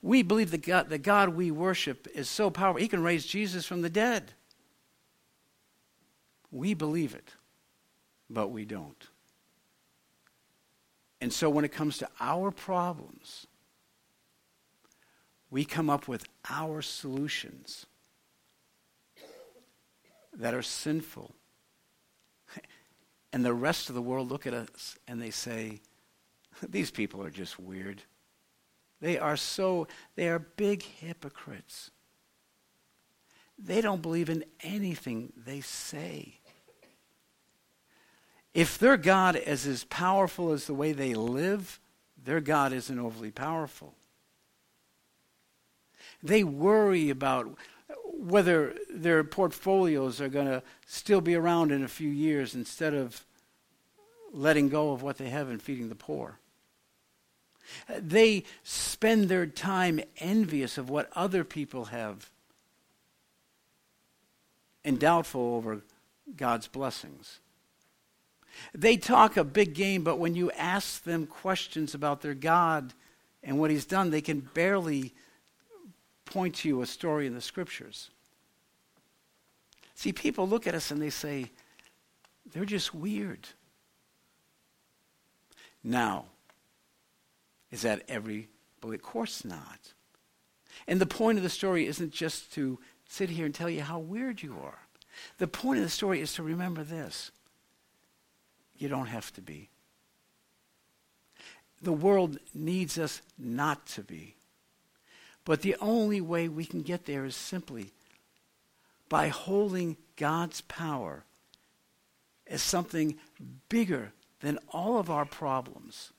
We 0.00 0.22
believe 0.22 0.50
that 0.50 0.62
God, 0.62 0.88
the 0.88 0.98
God 0.98 1.30
we 1.30 1.50
worship 1.50 2.08
is 2.14 2.28
so 2.28 2.50
powerful, 2.50 2.80
he 2.80 2.88
can 2.88 3.02
raise 3.02 3.26
Jesus 3.26 3.66
from 3.66 3.82
the 3.82 3.90
dead. 3.90 4.32
We 6.50 6.74
believe 6.74 7.14
it, 7.14 7.30
but 8.28 8.48
we 8.48 8.64
don't. 8.64 9.06
And 11.20 11.32
so 11.32 11.48
when 11.48 11.64
it 11.64 11.72
comes 11.72 11.98
to 11.98 12.08
our 12.20 12.50
problems, 12.50 13.46
we 15.50 15.64
come 15.64 15.88
up 15.88 16.08
with 16.08 16.26
our 16.50 16.82
solutions 16.82 17.86
that 20.34 20.54
are 20.54 20.62
sinful. 20.62 21.34
And 23.34 23.42
the 23.42 23.54
rest 23.54 23.88
of 23.88 23.94
the 23.94 24.02
world 24.02 24.30
look 24.30 24.46
at 24.46 24.52
us 24.52 24.98
and 25.08 25.22
they 25.22 25.30
say, 25.30 25.80
these 26.68 26.90
people 26.90 27.22
are 27.22 27.30
just 27.30 27.58
weird. 27.58 28.02
They 29.02 29.18
are 29.18 29.36
so, 29.36 29.88
they 30.14 30.28
are 30.28 30.38
big 30.38 30.84
hypocrites. 30.84 31.90
They 33.58 33.80
don't 33.80 34.00
believe 34.00 34.30
in 34.30 34.44
anything 34.60 35.32
they 35.36 35.60
say. 35.60 36.38
If 38.54 38.78
their 38.78 38.96
God 38.96 39.34
is 39.34 39.66
as 39.66 39.82
powerful 39.84 40.52
as 40.52 40.66
the 40.66 40.74
way 40.74 40.92
they 40.92 41.14
live, 41.14 41.80
their 42.24 42.40
God 42.40 42.72
isn't 42.72 42.98
overly 42.98 43.32
powerful. 43.32 43.94
They 46.22 46.44
worry 46.44 47.10
about 47.10 47.58
whether 48.04 48.76
their 48.88 49.24
portfolios 49.24 50.20
are 50.20 50.28
going 50.28 50.46
to 50.46 50.62
still 50.86 51.20
be 51.20 51.34
around 51.34 51.72
in 51.72 51.82
a 51.82 51.88
few 51.88 52.08
years 52.08 52.54
instead 52.54 52.94
of 52.94 53.24
letting 54.32 54.68
go 54.68 54.92
of 54.92 55.02
what 55.02 55.18
they 55.18 55.28
have 55.28 55.48
and 55.48 55.60
feeding 55.60 55.88
the 55.88 55.96
poor. 55.96 56.38
They 57.98 58.44
spend 58.62 59.28
their 59.28 59.46
time 59.46 60.00
envious 60.18 60.78
of 60.78 60.90
what 60.90 61.10
other 61.14 61.44
people 61.44 61.86
have 61.86 62.30
and 64.84 64.98
doubtful 64.98 65.54
over 65.54 65.82
God's 66.36 66.68
blessings. 66.68 67.40
They 68.74 68.96
talk 68.96 69.36
a 69.36 69.44
big 69.44 69.74
game, 69.74 70.02
but 70.04 70.18
when 70.18 70.34
you 70.34 70.50
ask 70.52 71.04
them 71.04 71.26
questions 71.26 71.94
about 71.94 72.20
their 72.20 72.34
God 72.34 72.92
and 73.42 73.58
what 73.58 73.70
He's 73.70 73.86
done, 73.86 74.10
they 74.10 74.20
can 74.20 74.40
barely 74.40 75.14
point 76.24 76.56
to 76.56 76.68
you 76.68 76.82
a 76.82 76.86
story 76.86 77.26
in 77.26 77.34
the 77.34 77.40
scriptures. 77.40 78.10
See, 79.94 80.12
people 80.12 80.48
look 80.48 80.66
at 80.66 80.74
us 80.74 80.90
and 80.90 81.00
they 81.00 81.10
say, 81.10 81.50
they're 82.52 82.64
just 82.64 82.94
weird. 82.94 83.48
Now, 85.84 86.26
is 87.72 87.82
that 87.82 88.02
every 88.08 88.48
Well, 88.82 88.92
Of 88.92 89.02
course 89.02 89.44
not. 89.44 89.92
And 90.86 91.00
the 91.00 91.06
point 91.06 91.38
of 91.38 91.44
the 91.44 91.50
story 91.50 91.86
isn't 91.86 92.12
just 92.12 92.52
to 92.54 92.78
sit 93.08 93.30
here 93.30 93.46
and 93.46 93.54
tell 93.54 93.70
you 93.70 93.82
how 93.82 93.98
weird 93.98 94.42
you 94.42 94.56
are. 94.62 94.78
The 95.38 95.48
point 95.48 95.78
of 95.78 95.84
the 95.84 95.90
story 95.90 96.20
is 96.20 96.32
to 96.34 96.42
remember 96.42 96.84
this 96.84 97.32
you 98.76 98.88
don't 98.88 99.06
have 99.06 99.32
to 99.34 99.40
be. 99.40 99.68
The 101.80 101.92
world 101.92 102.38
needs 102.54 102.98
us 102.98 103.22
not 103.38 103.86
to 103.88 104.02
be. 104.02 104.36
But 105.44 105.62
the 105.62 105.76
only 105.80 106.20
way 106.20 106.48
we 106.48 106.64
can 106.64 106.82
get 106.82 107.06
there 107.06 107.24
is 107.24 107.34
simply 107.34 107.90
by 109.08 109.28
holding 109.28 109.96
God's 110.16 110.60
power 110.62 111.24
as 112.46 112.62
something 112.62 113.16
bigger 113.68 114.12
than 114.40 114.58
all 114.72 114.98
of 114.98 115.10
our 115.10 115.24
problems. 115.24 116.12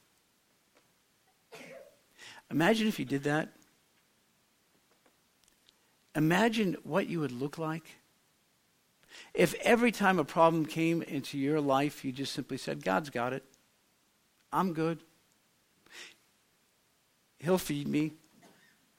Imagine 2.51 2.87
if 2.87 2.99
you 2.99 3.05
did 3.05 3.23
that. 3.23 3.49
Imagine 6.15 6.77
what 6.83 7.07
you 7.07 7.19
would 7.19 7.31
look 7.31 7.57
like 7.57 7.83
if 9.33 9.53
every 9.61 9.91
time 9.91 10.19
a 10.19 10.23
problem 10.23 10.65
came 10.65 11.01
into 11.01 11.37
your 11.37 11.59
life, 11.59 12.05
you 12.05 12.11
just 12.11 12.33
simply 12.33 12.57
said, 12.57 12.83
God's 12.83 13.09
got 13.09 13.33
it. 13.33 13.43
I'm 14.51 14.73
good. 14.73 14.99
He'll 17.39 17.57
feed 17.57 17.87
me. 17.87 18.13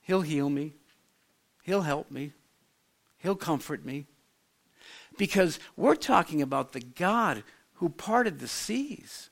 He'll 0.03 0.23
heal 0.23 0.51
me. 0.51 0.75
He'll 1.63 1.83
help 1.83 2.11
me. 2.11 2.33
He'll 3.19 3.37
comfort 3.37 3.85
me. 3.85 4.07
Because 5.17 5.59
we're 5.77 5.95
talking 5.95 6.43
about 6.43 6.73
the 6.73 6.81
God 6.81 7.45
who 7.75 7.89
parted 7.89 8.41
the 8.41 8.49
seas. 8.49 9.31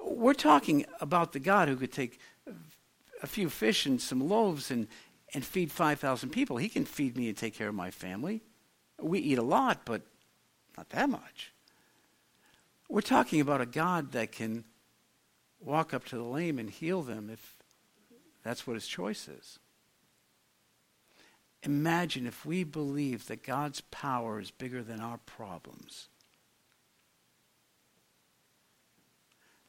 We're 0.00 0.34
talking 0.34 0.86
about 1.00 1.32
the 1.32 1.38
God 1.38 1.68
who 1.68 1.76
could 1.76 1.92
take 1.92 2.18
a 3.24 3.26
few 3.26 3.48
fish 3.48 3.86
and 3.86 4.00
some 4.00 4.28
loaves 4.28 4.70
and, 4.70 4.86
and 5.32 5.42
feed 5.44 5.72
5,000 5.72 6.28
people. 6.28 6.58
He 6.58 6.68
can 6.68 6.84
feed 6.84 7.16
me 7.16 7.28
and 7.28 7.36
take 7.36 7.54
care 7.54 7.68
of 7.68 7.74
my 7.74 7.90
family. 7.90 8.42
We 9.00 9.18
eat 9.18 9.38
a 9.38 9.42
lot, 9.42 9.86
but 9.86 10.02
not 10.76 10.90
that 10.90 11.08
much. 11.08 11.52
We're 12.88 13.00
talking 13.00 13.40
about 13.40 13.62
a 13.62 13.66
God 13.66 14.12
that 14.12 14.30
can 14.30 14.64
walk 15.58 15.94
up 15.94 16.04
to 16.06 16.16
the 16.16 16.22
lame 16.22 16.58
and 16.58 16.68
heal 16.68 17.02
them 17.02 17.30
if 17.32 17.56
that's 18.44 18.66
what 18.66 18.74
his 18.74 18.86
choice 18.86 19.26
is. 19.26 19.58
Imagine 21.62 22.26
if 22.26 22.44
we 22.44 22.62
believe 22.62 23.26
that 23.28 23.42
God's 23.42 23.80
power 23.80 24.38
is 24.38 24.50
bigger 24.50 24.82
than 24.82 25.00
our 25.00 25.16
problems. 25.24 26.08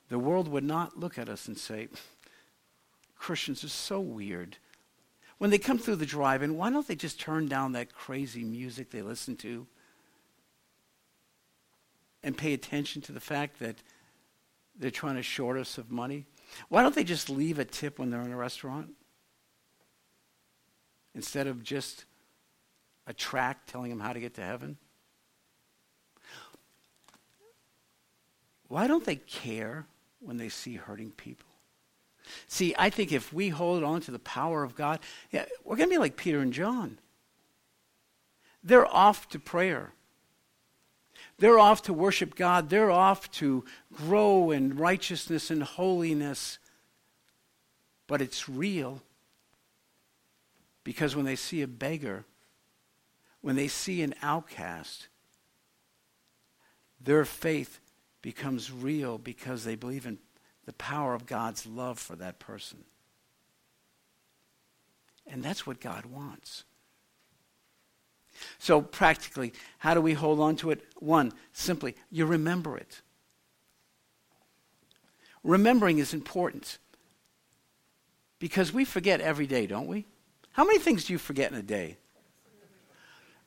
The 0.09 0.19
world 0.19 0.49
would 0.49 0.65
not 0.65 0.99
look 0.99 1.17
at 1.17 1.29
us 1.29 1.47
and 1.47 1.57
say, 1.57 1.87
Christians 3.25 3.63
are 3.63 3.69
so 3.69 3.99
weird. 3.99 4.57
When 5.39 5.49
they 5.49 5.57
come 5.57 5.79
through 5.79 5.95
the 5.95 6.05
drive 6.05 6.43
in, 6.43 6.57
why 6.57 6.69
don't 6.69 6.87
they 6.87 6.95
just 6.95 7.19
turn 7.19 7.47
down 7.47 7.71
that 7.71 7.91
crazy 7.91 8.43
music 8.43 8.91
they 8.91 9.01
listen 9.01 9.35
to 9.37 9.65
and 12.21 12.37
pay 12.37 12.53
attention 12.53 13.01
to 13.01 13.11
the 13.11 13.19
fact 13.19 13.57
that 13.61 13.77
they're 14.77 14.91
trying 14.91 15.15
to 15.15 15.23
short 15.23 15.57
us 15.57 15.79
of 15.79 15.89
money? 15.89 16.27
Why 16.69 16.83
don't 16.83 16.93
they 16.93 17.03
just 17.03 17.27
leave 17.27 17.57
a 17.57 17.65
tip 17.65 17.97
when 17.97 18.11
they're 18.11 18.21
in 18.21 18.31
a 18.31 18.37
restaurant? 18.37 18.91
Instead 21.15 21.47
of 21.47 21.63
just 21.63 22.05
a 23.07 23.13
track 23.13 23.65
telling 23.65 23.89
them 23.89 24.01
how 24.01 24.13
to 24.13 24.19
get 24.19 24.35
to 24.35 24.43
heaven? 24.43 24.77
Why 28.67 28.85
don't 28.85 29.03
they 29.03 29.15
care 29.15 29.87
when 30.19 30.37
they 30.37 30.49
see 30.49 30.75
hurting 30.75 31.09
people? 31.09 31.44
See, 32.47 32.75
I 32.77 32.89
think 32.89 33.11
if 33.11 33.33
we 33.33 33.49
hold 33.49 33.83
on 33.83 34.01
to 34.01 34.11
the 34.11 34.19
power 34.19 34.63
of 34.63 34.75
God, 34.75 34.99
yeah, 35.31 35.45
we're 35.63 35.75
going 35.75 35.89
to 35.89 35.93
be 35.95 35.99
like 35.99 36.17
Peter 36.17 36.39
and 36.39 36.53
John. 36.53 36.99
They're 38.63 38.87
off 38.87 39.29
to 39.29 39.39
prayer. 39.39 39.93
They're 41.37 41.59
off 41.59 41.83
to 41.83 41.93
worship 41.93 42.35
God. 42.35 42.69
They're 42.69 42.91
off 42.91 43.29
to 43.33 43.65
grow 43.93 44.51
in 44.51 44.77
righteousness 44.77 45.51
and 45.51 45.63
holiness. 45.63 46.59
But 48.07 48.21
it's 48.21 48.47
real. 48.47 49.01
Because 50.83 51.15
when 51.15 51.25
they 51.25 51.35
see 51.35 51.61
a 51.61 51.67
beggar, 51.67 52.25
when 53.41 53.55
they 53.55 53.67
see 53.67 54.01
an 54.01 54.15
outcast, 54.21 55.07
their 56.99 57.25
faith 57.25 57.79
becomes 58.21 58.71
real 58.71 59.17
because 59.17 59.63
they 59.63 59.75
believe 59.75 60.05
in 60.05 60.17
the 60.65 60.73
power 60.73 61.13
of 61.13 61.25
God's 61.25 61.65
love 61.65 61.99
for 61.99 62.15
that 62.15 62.39
person. 62.39 62.79
And 65.27 65.43
that's 65.43 65.65
what 65.65 65.79
God 65.79 66.05
wants. 66.05 66.63
So, 68.59 68.81
practically, 68.81 69.53
how 69.77 69.93
do 69.93 70.01
we 70.01 70.13
hold 70.13 70.39
on 70.39 70.55
to 70.57 70.71
it? 70.71 70.83
One, 70.99 71.31
simply, 71.53 71.95
you 72.11 72.25
remember 72.25 72.77
it. 72.77 73.01
Remembering 75.43 75.99
is 75.99 76.13
important 76.13 76.79
because 78.39 78.73
we 78.73 78.83
forget 78.83 79.21
every 79.21 79.47
day, 79.47 79.67
don't 79.67 79.87
we? 79.87 80.05
How 80.51 80.65
many 80.65 80.79
things 80.79 81.05
do 81.05 81.13
you 81.13 81.19
forget 81.19 81.51
in 81.51 81.57
a 81.57 81.63
day? 81.63 81.97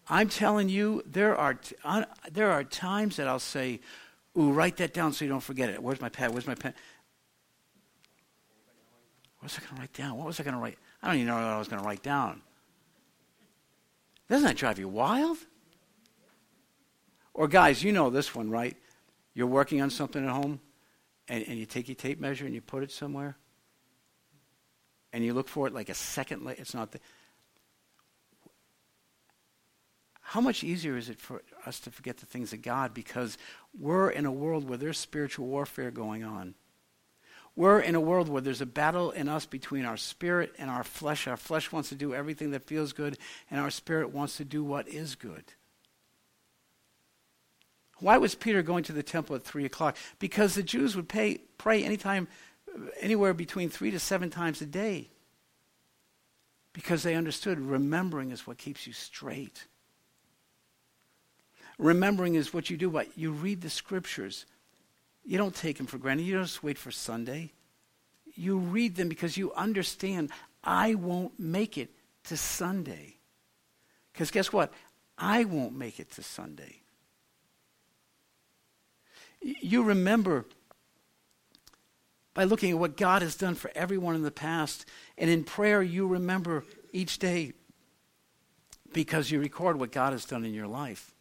I'm 0.08 0.28
telling 0.28 0.70
you, 0.70 1.02
there 1.04 1.36
are, 1.36 1.54
t- 1.54 1.76
uh, 1.84 2.04
there 2.32 2.50
are 2.50 2.64
times 2.64 3.16
that 3.16 3.28
I'll 3.28 3.38
say, 3.38 3.80
Ooh, 4.38 4.52
write 4.52 4.76
that 4.76 4.94
down 4.94 5.12
so 5.12 5.24
you 5.24 5.30
don't 5.30 5.42
forget 5.42 5.68
it. 5.68 5.82
Where's 5.82 6.00
my 6.00 6.08
pad? 6.08 6.32
Where's 6.32 6.46
my 6.46 6.54
pen? 6.54 6.72
Was 9.48 9.56
I 9.56 9.60
going 9.60 9.76
to 9.76 9.80
write 9.80 9.92
down? 9.94 10.18
What 10.18 10.26
was 10.26 10.40
I 10.40 10.42
going 10.42 10.56
to 10.56 10.60
write? 10.60 10.76
I 11.02 11.06
don't 11.06 11.16
even 11.16 11.28
know 11.28 11.36
what 11.36 11.42
I 11.42 11.58
was 11.58 11.68
going 11.68 11.80
to 11.80 11.88
write 11.88 12.02
down. 12.02 12.42
Doesn't 14.28 14.46
that 14.46 14.56
drive 14.56 14.78
you 14.78 14.90
wild? 14.90 15.38
Or, 17.32 17.48
guys, 17.48 17.82
you 17.82 17.90
know 17.90 18.10
this 18.10 18.34
one, 18.34 18.50
right? 18.50 18.76
You're 19.32 19.46
working 19.46 19.80
on 19.80 19.88
something 19.88 20.22
at 20.22 20.30
home, 20.30 20.60
and, 21.28 21.42
and 21.48 21.58
you 21.58 21.64
take 21.64 21.88
your 21.88 21.94
tape 21.94 22.20
measure 22.20 22.44
and 22.44 22.54
you 22.54 22.60
put 22.60 22.82
it 22.82 22.92
somewhere, 22.92 23.38
and 25.14 25.24
you 25.24 25.32
look 25.32 25.48
for 25.48 25.66
it 25.66 25.72
like 25.72 25.88
a 25.88 25.94
second 25.94 26.44
later. 26.44 26.60
It's 26.60 26.74
not 26.74 26.92
there. 26.92 27.00
How 30.20 30.42
much 30.42 30.62
easier 30.62 30.98
is 30.98 31.08
it 31.08 31.18
for 31.18 31.40
us 31.64 31.80
to 31.80 31.90
forget 31.90 32.18
the 32.18 32.26
things 32.26 32.52
of 32.52 32.60
God 32.60 32.92
because 32.92 33.38
we're 33.80 34.10
in 34.10 34.26
a 34.26 34.32
world 34.32 34.68
where 34.68 34.76
there's 34.76 34.98
spiritual 34.98 35.46
warfare 35.46 35.90
going 35.90 36.22
on? 36.22 36.54
We're 37.58 37.80
in 37.80 37.96
a 37.96 38.00
world 38.00 38.28
where 38.28 38.40
there's 38.40 38.60
a 38.60 38.66
battle 38.66 39.10
in 39.10 39.28
us 39.28 39.44
between 39.44 39.84
our 39.84 39.96
spirit 39.96 40.54
and 40.60 40.70
our 40.70 40.84
flesh. 40.84 41.26
Our 41.26 41.36
flesh 41.36 41.72
wants 41.72 41.88
to 41.88 41.96
do 41.96 42.14
everything 42.14 42.52
that 42.52 42.68
feels 42.68 42.92
good, 42.92 43.18
and 43.50 43.58
our 43.58 43.68
spirit 43.68 44.10
wants 44.10 44.36
to 44.36 44.44
do 44.44 44.62
what 44.62 44.86
is 44.86 45.16
good. 45.16 45.42
Why 47.96 48.16
was 48.16 48.36
Peter 48.36 48.62
going 48.62 48.84
to 48.84 48.92
the 48.92 49.02
temple 49.02 49.34
at 49.34 49.42
3 49.42 49.64
o'clock? 49.64 49.96
Because 50.20 50.54
the 50.54 50.62
Jews 50.62 50.94
would 50.94 51.08
pay, 51.08 51.38
pray 51.58 51.82
anytime, 51.82 52.28
anywhere 53.00 53.34
between 53.34 53.70
three 53.70 53.90
to 53.90 53.98
seven 53.98 54.30
times 54.30 54.62
a 54.62 54.66
day. 54.66 55.10
Because 56.72 57.02
they 57.02 57.16
understood 57.16 57.58
remembering 57.58 58.30
is 58.30 58.46
what 58.46 58.58
keeps 58.58 58.86
you 58.86 58.92
straight. 58.92 59.66
Remembering 61.76 62.36
is 62.36 62.54
what 62.54 62.70
you 62.70 62.76
do. 62.76 62.88
What 62.88 63.18
you 63.18 63.32
read 63.32 63.62
the 63.62 63.70
scriptures 63.70 64.46
you 65.28 65.36
don't 65.36 65.54
take 65.54 65.76
them 65.76 65.84
for 65.84 65.98
granted. 65.98 66.24
You 66.24 66.36
don't 66.36 66.44
just 66.44 66.62
wait 66.62 66.78
for 66.78 66.90
Sunday. 66.90 67.52
You 68.34 68.56
read 68.56 68.96
them 68.96 69.10
because 69.10 69.36
you 69.36 69.52
understand 69.52 70.30
I 70.64 70.94
won't 70.94 71.38
make 71.38 71.76
it 71.76 71.90
to 72.24 72.36
Sunday. 72.38 73.16
Because 74.10 74.30
guess 74.30 74.54
what? 74.54 74.72
I 75.18 75.44
won't 75.44 75.76
make 75.76 76.00
it 76.00 76.10
to 76.12 76.22
Sunday. 76.22 76.80
You 79.42 79.82
remember 79.82 80.46
by 82.32 82.44
looking 82.44 82.70
at 82.70 82.78
what 82.78 82.96
God 82.96 83.20
has 83.20 83.34
done 83.34 83.54
for 83.54 83.70
everyone 83.74 84.14
in 84.14 84.22
the 84.22 84.30
past. 84.30 84.86
And 85.18 85.28
in 85.28 85.44
prayer, 85.44 85.82
you 85.82 86.06
remember 86.06 86.64
each 86.90 87.18
day 87.18 87.52
because 88.94 89.30
you 89.30 89.40
record 89.40 89.78
what 89.78 89.92
God 89.92 90.12
has 90.12 90.24
done 90.24 90.46
in 90.46 90.54
your 90.54 90.68
life. 90.68 91.12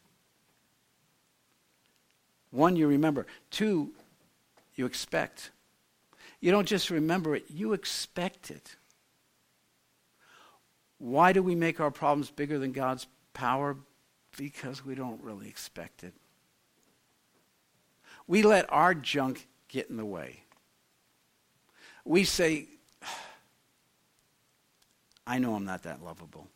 One, 2.52 2.76
you 2.76 2.88
remember. 2.88 3.28
Two, 3.52 3.92
you 4.78 4.86
expect. 4.86 5.52
You 6.40 6.52
don't 6.52 6.68
just 6.68 6.90
remember 6.90 7.36
it, 7.36 7.46
you 7.50 7.74
expect 7.74 8.52
it. 8.52 8.78
Why 11.00 11.34
do 11.34 11.44
we 11.44 11.56
make 11.56 11.80
our 11.80 11.92
problems 11.92 12.32
bigger 12.32 12.58
than 12.58 12.72
God's 12.72 13.08
power? 13.34 13.76
Because 14.38 14.86
we 14.86 14.96
don't 14.96 15.22
really 15.22 15.48
expect 15.48 16.04
it. 16.04 16.14
We 18.28 18.44
let 18.44 18.72
our 18.72 18.94
junk 18.94 19.48
get 19.68 19.90
in 19.90 19.98
the 19.98 20.06
way. 20.06 20.44
We 22.06 22.24
say, 22.24 22.68
I 25.26 25.40
know 25.40 25.56
I'm 25.56 25.66
not 25.66 25.84
that 25.84 26.04
lovable. 26.04 26.48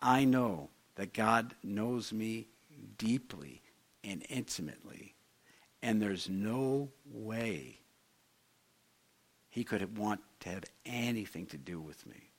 I 0.00 0.24
know 0.24 0.68
that 0.94 1.12
God 1.12 1.54
knows 1.62 2.12
me 2.12 2.48
deeply 2.98 3.62
and 4.04 4.24
intimately. 4.28 5.14
And 5.82 6.02
there's 6.02 6.28
no 6.28 6.88
way 7.10 7.78
he 9.48 9.64
could 9.64 9.96
want 9.96 10.20
to 10.40 10.48
have 10.50 10.64
anything 10.84 11.46
to 11.46 11.56
do 11.56 11.80
with 11.80 12.06
me. 12.06 12.30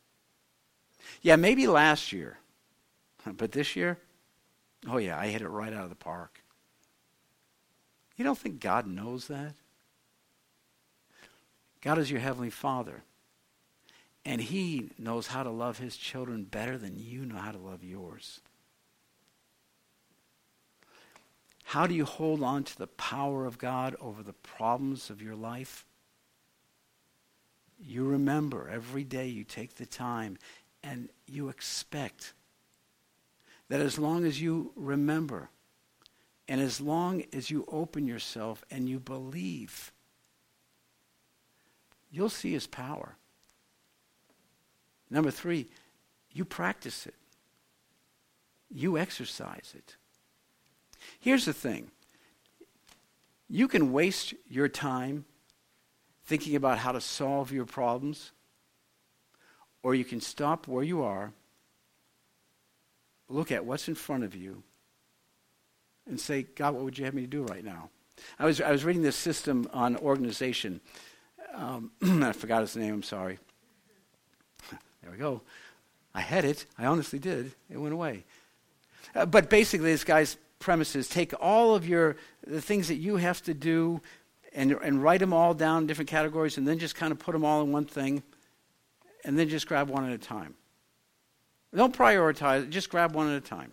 Yeah, 1.21 1.35
maybe 1.35 1.67
last 1.67 2.11
year, 2.11 2.37
but 3.37 3.51
this 3.51 3.75
year, 3.75 3.97
oh 4.87 4.97
yeah, 4.97 5.17
I 5.17 5.27
hit 5.27 5.41
it 5.41 5.47
right 5.47 5.73
out 5.73 5.83
of 5.83 5.89
the 5.89 5.95
park. 5.95 6.41
You 8.17 8.25
don't 8.25 8.37
think 8.37 8.59
God 8.59 8.85
knows 8.85 9.27
that? 9.27 9.53
God 11.81 11.97
is 11.97 12.11
your 12.11 12.19
heavenly 12.19 12.49
Father. 12.49 13.03
And 14.25 14.41
he 14.41 14.91
knows 14.97 15.27
how 15.27 15.43
to 15.43 15.49
love 15.49 15.77
his 15.77 15.95
children 15.95 16.43
better 16.43 16.77
than 16.77 16.99
you 16.99 17.25
know 17.25 17.37
how 17.37 17.51
to 17.51 17.57
love 17.57 17.83
yours. 17.83 18.41
How 21.69 21.85
do 21.85 21.93
you 21.93 22.03
hold 22.03 22.41
on 22.41 22.63
to 22.63 22.77
the 22.79 22.87
power 22.87 23.45
of 23.45 23.59
God 23.59 23.95
over 24.01 24.23
the 24.23 24.33
problems 24.33 25.11
of 25.11 25.21
your 25.21 25.35
life? 25.35 25.85
You 27.79 28.05
remember 28.05 28.67
every 28.67 29.03
day 29.03 29.27
you 29.27 29.43
take 29.43 29.75
the 29.75 29.85
time 29.85 30.39
and 30.81 31.09
you 31.27 31.47
expect 31.47 32.33
that 33.67 33.81
as 33.81 33.99
long 33.99 34.25
as 34.25 34.41
you 34.41 34.71
remember 34.75 35.51
and 36.47 36.59
as 36.59 36.81
long 36.81 37.23
as 37.33 37.51
you 37.51 37.65
open 37.67 38.07
yourself 38.07 38.63
and 38.71 38.89
you 38.89 38.99
believe, 38.99 39.91
you'll 42.09 42.29
see 42.29 42.53
his 42.53 42.65
power. 42.65 43.15
Number 45.07 45.29
three, 45.29 45.67
you 46.31 46.45
practice 46.45 47.05
it. 47.05 47.13
You 48.71 48.97
exercise 48.97 49.75
it. 49.77 49.97
Here's 51.19 51.45
the 51.45 51.53
thing 51.53 51.91
you 53.49 53.67
can 53.67 53.91
waste 53.91 54.33
your 54.47 54.67
time 54.67 55.25
thinking 56.25 56.55
about 56.55 56.77
how 56.77 56.91
to 56.91 57.01
solve 57.01 57.51
your 57.51 57.65
problems, 57.65 58.31
or 59.81 59.95
you 59.95 60.05
can 60.05 60.21
stop 60.21 60.67
where 60.67 60.83
you 60.83 61.01
are, 61.01 61.33
look 63.27 63.51
at 63.51 63.65
what's 63.65 63.87
in 63.87 63.95
front 63.95 64.23
of 64.23 64.35
you, 64.35 64.61
and 66.07 66.19
say, 66.19 66.43
God, 66.43 66.75
what 66.75 66.83
would 66.83 66.97
you 66.99 67.05
have 67.05 67.15
me 67.15 67.21
to 67.21 67.27
do 67.27 67.43
right 67.43 67.63
now? 67.63 67.89
I 68.37 68.45
was, 68.45 68.61
I 68.61 68.71
was 68.71 68.83
reading 68.83 69.01
this 69.01 69.15
system 69.15 69.67
on 69.73 69.97
organization. 69.97 70.81
Um, 71.55 71.91
I 72.01 72.31
forgot 72.33 72.61
his 72.61 72.75
name, 72.75 72.93
I'm 72.93 73.03
sorry. 73.03 73.39
There 75.01 75.11
we 75.11 75.17
go. 75.17 75.41
I 76.13 76.19
had 76.19 76.43
it. 76.43 76.65
I 76.77 76.85
honestly 76.85 77.19
did. 77.19 77.53
It 77.69 77.77
went 77.77 77.93
away. 77.93 78.25
Uh, 79.15 79.25
but 79.25 79.49
basically, 79.49 79.91
this 79.93 80.03
guy's 80.03 80.35
premises. 80.59 81.07
Take 81.07 81.33
all 81.39 81.73
of 81.75 81.87
your 81.87 82.15
the 82.45 82.61
things 82.61 82.87
that 82.89 82.95
you 82.95 83.17
have 83.17 83.41
to 83.43 83.53
do 83.53 84.01
and, 84.53 84.71
and 84.71 85.01
write 85.01 85.19
them 85.19 85.33
all 85.33 85.53
down 85.53 85.83
in 85.83 85.87
different 85.87 86.09
categories 86.09 86.57
and 86.57 86.67
then 86.67 86.79
just 86.79 86.95
kind 86.95 87.11
of 87.11 87.19
put 87.19 87.31
them 87.31 87.45
all 87.45 87.61
in 87.61 87.71
one 87.71 87.85
thing 87.85 88.23
and 89.23 89.37
then 89.37 89.49
just 89.49 89.67
grab 89.67 89.89
one 89.89 90.05
at 90.05 90.11
a 90.11 90.17
time. 90.17 90.55
Don't 91.75 91.95
prioritize, 91.95 92.69
just 92.69 92.89
grab 92.89 93.13
one 93.13 93.29
at 93.29 93.37
a 93.37 93.41
time. 93.41 93.71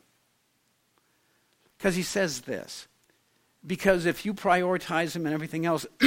Because 1.78 1.96
he 1.96 2.02
says 2.02 2.42
this. 2.42 2.88
Because 3.66 4.06
if 4.06 4.24
you 4.24 4.34
prioritize 4.34 5.12
them 5.12 5.26
and 5.26 5.34
everything 5.34 5.66
else, 5.66 5.86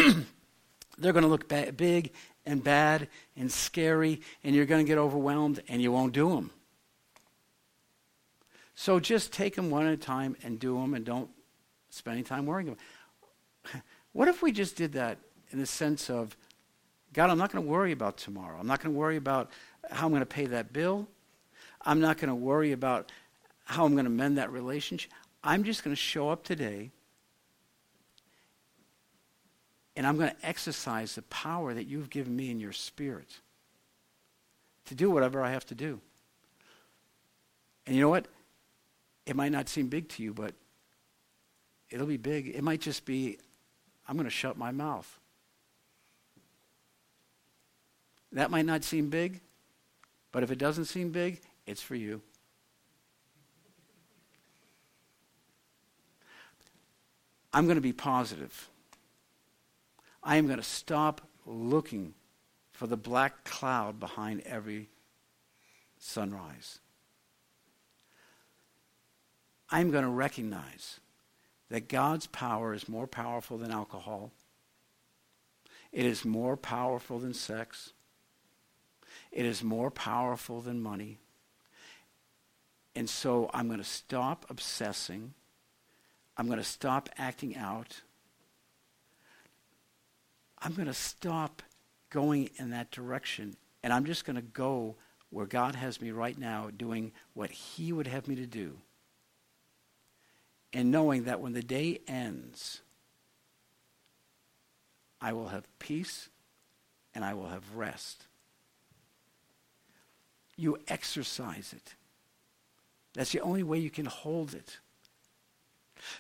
they're 0.98 1.14
going 1.14 1.24
to 1.24 1.30
look 1.30 1.48
ba- 1.48 1.74
big 1.76 2.12
and 2.46 2.64
bad 2.64 3.08
and 3.36 3.52
scary, 3.52 4.22
and 4.44 4.56
you're 4.56 4.66
going 4.66 4.86
to 4.86 4.88
get 4.88 4.98
overwhelmed 4.98 5.62
and 5.68 5.82
you 5.82 5.92
won't 5.92 6.14
do 6.14 6.30
them. 6.30 6.52
So 8.80 8.98
just 8.98 9.34
take 9.34 9.58
them 9.58 9.70
one 9.70 9.88
at 9.88 9.92
a 9.92 9.98
time 9.98 10.38
and 10.42 10.58
do 10.58 10.80
them 10.80 10.94
and 10.94 11.04
don't 11.04 11.30
spend 11.90 12.14
any 12.14 12.24
time 12.24 12.46
worrying 12.46 12.70
about 12.70 12.78
them. 13.74 13.82
What 14.14 14.30
if 14.30 14.42
we 14.42 14.54
just 14.54 14.78
did 14.78 14.94
that 14.94 15.18
in 15.52 15.60
the 15.60 15.66
sense 15.66 16.10
of, 16.10 16.38
God, 17.12 17.30
I'm 17.30 17.38
not 17.38 17.52
going 17.52 17.62
to 17.66 17.70
worry 17.70 17.92
about 17.92 18.16
tomorrow. 18.16 18.58
I'm 18.58 18.68
not 18.68 18.82
going 18.82 18.94
to 18.94 18.98
worry 18.98 19.18
about 19.18 19.52
how 19.92 20.06
I'm 20.06 20.12
going 20.12 20.22
to 20.22 20.26
pay 20.26 20.46
that 20.46 20.72
bill. 20.72 21.10
I'm 21.82 22.00
not 22.00 22.20
going 22.20 22.30
to 22.30 22.36
worry 22.36 22.72
about 22.72 23.12
how 23.66 23.84
I'm 23.84 23.96
going 23.96 24.06
to 24.06 24.10
mend 24.10 24.38
that 24.38 24.50
relationship. 24.50 25.12
I'm 25.44 25.66
just 25.66 25.84
going 25.84 25.94
to 25.94 26.02
show 26.02 26.30
up 26.30 26.46
today 26.46 26.90
and 29.98 30.08
I'm 30.08 30.18
going 30.18 30.30
to 30.30 30.46
exercise 30.48 31.16
the 31.16 31.24
power 31.24 31.74
that 31.74 31.86
you've 31.86 32.10
given 32.10 32.34
me 32.34 32.50
in 32.50 32.62
your 32.62 32.72
spirit 32.72 33.42
to 34.86 34.96
do 34.96 35.12
whatever 35.12 35.44
I 35.44 35.52
have 35.52 35.66
to 35.66 35.76
do. 35.76 36.00
And 37.86 37.94
you 37.94 38.02
know 38.02 38.10
what? 38.10 38.26
It 39.30 39.36
might 39.36 39.52
not 39.52 39.70
seem 39.70 39.90
big 39.90 40.10
to 40.10 40.24
you, 40.24 40.34
but 40.34 40.56
it'll 41.92 42.08
be 42.08 42.18
big. 42.18 42.48
It 42.48 42.64
might 42.64 42.82
just 42.82 43.06
be, 43.06 43.38
I'm 44.08 44.16
going 44.16 44.26
to 44.26 44.32
shut 44.32 44.58
my 44.58 44.72
mouth. 44.72 45.20
That 48.32 48.50
might 48.50 48.66
not 48.66 48.84
seem 48.84 49.12
big, 49.12 49.42
but 50.32 50.42
if 50.42 50.50
it 50.50 50.58
doesn't 50.58 50.86
seem 50.86 51.12
big, 51.12 51.42
it's 51.68 51.80
for 51.80 51.94
you. 51.94 52.24
I'm 57.54 57.66
going 57.66 57.76
to 57.76 57.82
be 57.82 57.94
positive. 57.94 58.68
I 60.24 60.38
am 60.38 60.48
going 60.48 60.58
to 60.58 60.64
stop 60.64 61.22
looking 61.46 62.16
for 62.72 62.88
the 62.88 62.98
black 62.98 63.44
cloud 63.44 64.00
behind 64.00 64.42
every 64.48 64.90
sunrise. 66.00 66.80
I'm 69.72 69.92
going 69.92 70.04
to 70.04 70.10
recognize 70.10 71.00
that 71.70 71.88
God's 71.88 72.28
power 72.28 72.74
is 72.74 72.90
more 72.90 73.08
powerful 73.08 73.58
than 73.58 73.72
alcohol. 73.72 74.32
It 75.92 76.06
is 76.06 76.26
more 76.26 76.58
powerful 76.58 77.20
than 77.20 77.34
sex. 77.34 77.94
It 79.32 79.46
is 79.46 79.64
more 79.64 79.92
powerful 79.92 80.62
than 80.62 80.82
money. 80.82 81.20
And 82.96 83.10
so 83.10 83.50
I'm 83.54 83.68
going 83.68 83.80
to 83.80 83.86
stop 83.86 84.46
obsessing. 84.50 85.34
I'm 86.38 86.48
going 86.48 86.60
to 86.60 86.66
stop 86.66 87.10
acting 87.18 87.56
out. 87.56 88.02
I'm 90.60 90.74
going 90.74 90.88
to 90.88 90.94
stop 90.94 91.62
going 92.10 92.50
in 92.58 92.72
that 92.72 92.92
direction. 92.92 93.56
And 93.84 93.94
I'm 93.94 94.06
just 94.06 94.26
going 94.26 94.36
to 94.36 94.42
go 94.42 94.96
where 95.30 95.46
God 95.46 95.76
has 95.76 96.02
me 96.02 96.12
right 96.12 96.38
now 96.38 96.70
doing 96.76 97.12
what 97.34 97.52
He 97.52 97.94
would 97.94 98.08
have 98.08 98.28
me 98.28 98.36
to 98.36 98.48
do. 98.48 98.78
And 100.72 100.92
knowing 100.92 101.24
that 101.24 101.42
when 101.42 101.54
the 101.54 101.64
day 101.64 102.00
ends, 102.08 102.82
I 105.22 105.34
will 105.34 105.48
have 105.48 105.68
peace 105.80 106.30
and 107.16 107.26
I 107.26 107.34
will 107.34 107.48
have 107.48 107.76
rest. 107.76 108.28
You 110.56 110.78
exercise 110.88 111.74
it. 111.76 111.96
That's 113.14 113.32
the 113.32 113.42
only 113.42 113.64
way 113.64 113.80
you 113.80 113.90
can 113.90 114.06
hold 114.06 114.54
it. 114.54 114.78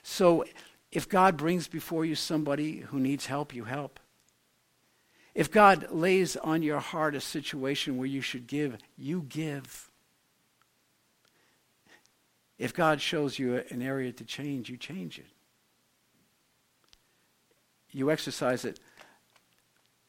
So 0.01 0.45
if 0.91 1.07
God 1.07 1.37
brings 1.37 1.67
before 1.67 2.03
you 2.05 2.15
somebody 2.15 2.79
who 2.79 2.99
needs 2.99 3.27
help, 3.27 3.53
you 3.53 3.65
help. 3.65 3.99
If 5.35 5.51
God 5.51 5.87
lays 5.91 6.35
on 6.35 6.63
your 6.63 6.79
heart 6.79 7.15
a 7.15 7.21
situation 7.21 7.97
where 7.97 8.07
you 8.07 8.21
should 8.21 8.47
give, 8.47 8.77
you 8.97 9.25
give. 9.29 9.88
If 12.59 12.73
God 12.73 12.99
shows 12.99 13.39
you 13.39 13.63
an 13.69 13.81
area 13.81 14.11
to 14.11 14.23
change, 14.25 14.69
you 14.69 14.75
change 14.75 15.17
it. 15.17 15.25
You 17.91 18.11
exercise 18.11 18.65
it. 18.65 18.79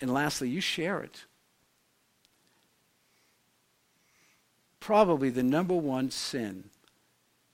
And 0.01 0.13
lastly, 0.13 0.51
you 0.51 0.61
share 0.61 1.01
it. 1.01 1.25
Probably 4.81 5.31
the 5.31 5.45
number 5.45 5.75
one 5.75 6.11
sin 6.11 6.65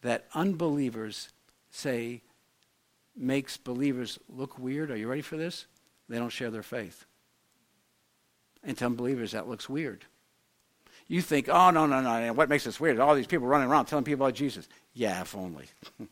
that 0.00 0.26
unbelievers 0.32 1.28
say 1.70 2.22
makes 3.14 3.56
believers 3.56 4.18
look 4.28 4.58
weird. 4.58 4.90
Are 4.90 4.96
you 4.96 5.08
ready 5.08 5.22
for 5.22 5.36
this? 5.36 5.66
They 6.08 6.18
don't 6.18 6.30
share 6.30 6.50
their 6.50 6.62
faith. 6.62 7.04
And 8.62 8.78
to 8.78 8.86
unbelievers, 8.86 9.32
that 9.32 9.48
looks 9.48 9.68
weird. 9.68 10.06
You 11.08 11.22
think, 11.22 11.48
oh, 11.48 11.70
no, 11.70 11.86
no, 11.86 12.00
no. 12.00 12.10
and 12.10 12.36
What 12.36 12.48
makes 12.48 12.64
this 12.64 12.80
weird? 12.80 12.98
All 12.98 13.14
these 13.14 13.26
people 13.26 13.46
running 13.46 13.68
around 13.68 13.86
telling 13.86 14.04
people 14.04 14.26
about 14.26 14.34
Jesus. 14.34 14.68
Yeah, 14.92 15.20
if 15.20 15.36
only. 15.36 15.66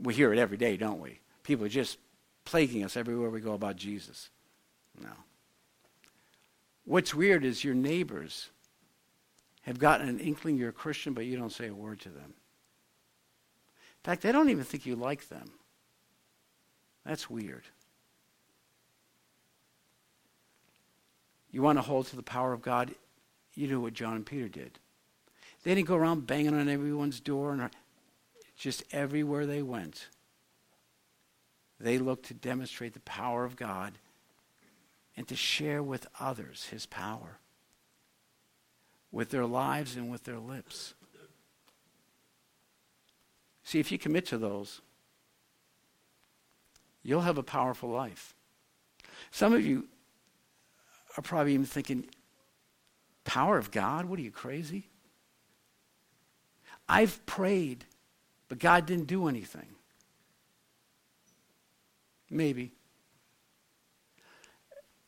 we 0.00 0.14
hear 0.14 0.32
it 0.32 0.38
every 0.38 0.56
day, 0.56 0.76
don't 0.76 1.00
we? 1.00 1.18
People 1.42 1.66
are 1.66 1.70
just 1.70 1.98
plaguing 2.44 2.82
us 2.84 2.96
everywhere 2.96 3.28
we 3.28 3.40
go 3.40 3.52
about 3.52 3.76
Jesus. 3.76 4.30
No. 5.00 5.10
What's 6.84 7.14
weird 7.14 7.44
is 7.44 7.62
your 7.62 7.74
neighbors 7.74 8.48
have 9.62 9.78
gotten 9.78 10.08
an 10.08 10.18
inkling 10.18 10.56
you're 10.56 10.70
a 10.70 10.72
Christian, 10.72 11.12
but 11.12 11.26
you 11.26 11.36
don't 11.36 11.52
say 11.52 11.68
a 11.68 11.74
word 11.74 12.00
to 12.00 12.08
them. 12.08 12.24
In 12.24 14.04
fact, 14.04 14.22
they 14.22 14.32
don't 14.32 14.48
even 14.48 14.64
think 14.64 14.86
you 14.86 14.96
like 14.96 15.28
them. 15.28 15.52
That's 17.04 17.28
weird. 17.28 17.64
You 21.52 21.62
want 21.62 21.78
to 21.78 21.82
hold 21.82 22.06
to 22.06 22.16
the 22.16 22.22
power 22.22 22.52
of 22.52 22.62
God? 22.62 22.94
You 23.60 23.68
do 23.68 23.80
what 23.82 23.92
John 23.92 24.14
and 24.14 24.24
Peter 24.24 24.48
did. 24.48 24.78
They 25.62 25.74
didn't 25.74 25.86
go 25.86 25.94
around 25.94 26.26
banging 26.26 26.54
on 26.54 26.66
everyone's 26.66 27.20
door, 27.20 27.52
and 27.52 27.68
just 28.56 28.82
everywhere 28.90 29.44
they 29.44 29.60
went, 29.60 30.08
they 31.78 31.98
looked 31.98 32.24
to 32.26 32.34
demonstrate 32.34 32.94
the 32.94 33.00
power 33.00 33.44
of 33.44 33.56
God 33.56 33.98
and 35.14 35.28
to 35.28 35.36
share 35.36 35.82
with 35.82 36.06
others 36.18 36.68
his 36.70 36.86
power 36.86 37.38
with 39.12 39.28
their 39.28 39.44
lives 39.44 39.94
and 39.94 40.10
with 40.10 40.24
their 40.24 40.38
lips. 40.38 40.94
See, 43.62 43.78
if 43.78 43.92
you 43.92 43.98
commit 43.98 44.24
to 44.28 44.38
those, 44.38 44.80
you'll 47.02 47.20
have 47.20 47.36
a 47.36 47.42
powerful 47.42 47.90
life. 47.90 48.34
Some 49.30 49.52
of 49.52 49.62
you 49.62 49.88
are 51.18 51.22
probably 51.22 51.52
even 51.52 51.66
thinking, 51.66 52.06
power 53.30 53.58
of 53.58 53.70
God? 53.70 54.06
What 54.06 54.18
are 54.18 54.22
you, 54.22 54.32
crazy? 54.32 54.88
I've 56.88 57.24
prayed, 57.26 57.84
but 58.48 58.58
God 58.58 58.86
didn't 58.86 59.06
do 59.06 59.28
anything. 59.28 59.68
Maybe. 62.28 62.72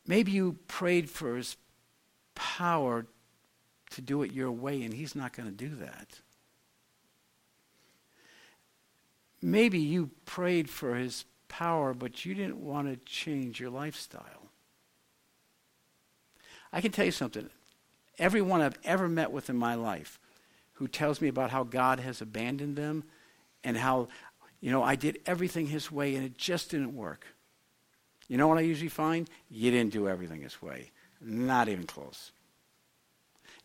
Maybe 0.07 0.31
you 0.31 0.57
prayed 0.69 1.09
for 1.09 1.35
his 1.35 1.57
power 2.33 3.05
to 3.89 4.01
do 4.01 4.23
it 4.23 4.31
your 4.31 4.53
way, 4.53 4.83
and 4.83 4.93
he's 4.93 5.15
not 5.15 5.33
going 5.33 5.49
to 5.49 5.55
do 5.55 5.75
that. 5.75 6.21
Maybe 9.41 9.79
you 9.79 10.11
prayed 10.23 10.69
for 10.69 10.95
his 10.95 11.25
power, 11.49 11.93
but 11.93 12.23
you 12.23 12.35
didn't 12.35 12.63
want 12.63 12.87
to 12.87 12.95
change 13.05 13.59
your 13.59 13.69
lifestyle. 13.69 14.47
I 16.71 16.79
can 16.79 16.93
tell 16.93 17.03
you 17.03 17.11
something. 17.11 17.49
Everyone 18.19 18.61
I've 18.61 18.77
ever 18.83 19.07
met 19.07 19.31
with 19.31 19.49
in 19.49 19.57
my 19.57 19.75
life 19.75 20.19
who 20.73 20.87
tells 20.87 21.21
me 21.21 21.27
about 21.27 21.49
how 21.49 21.63
God 21.63 21.99
has 21.99 22.21
abandoned 22.21 22.75
them 22.75 23.03
and 23.63 23.77
how, 23.77 24.07
you 24.59 24.71
know, 24.71 24.83
I 24.83 24.95
did 24.95 25.19
everything 25.25 25.67
His 25.67 25.91
way 25.91 26.15
and 26.15 26.25
it 26.25 26.37
just 26.37 26.71
didn't 26.71 26.95
work. 26.95 27.25
You 28.27 28.37
know 28.37 28.47
what 28.47 28.57
I 28.57 28.61
usually 28.61 28.89
find? 28.89 29.29
You 29.49 29.71
didn't 29.71 29.93
do 29.93 30.07
everything 30.07 30.41
His 30.41 30.61
way. 30.61 30.91
Not 31.21 31.69
even 31.69 31.85
close. 31.85 32.31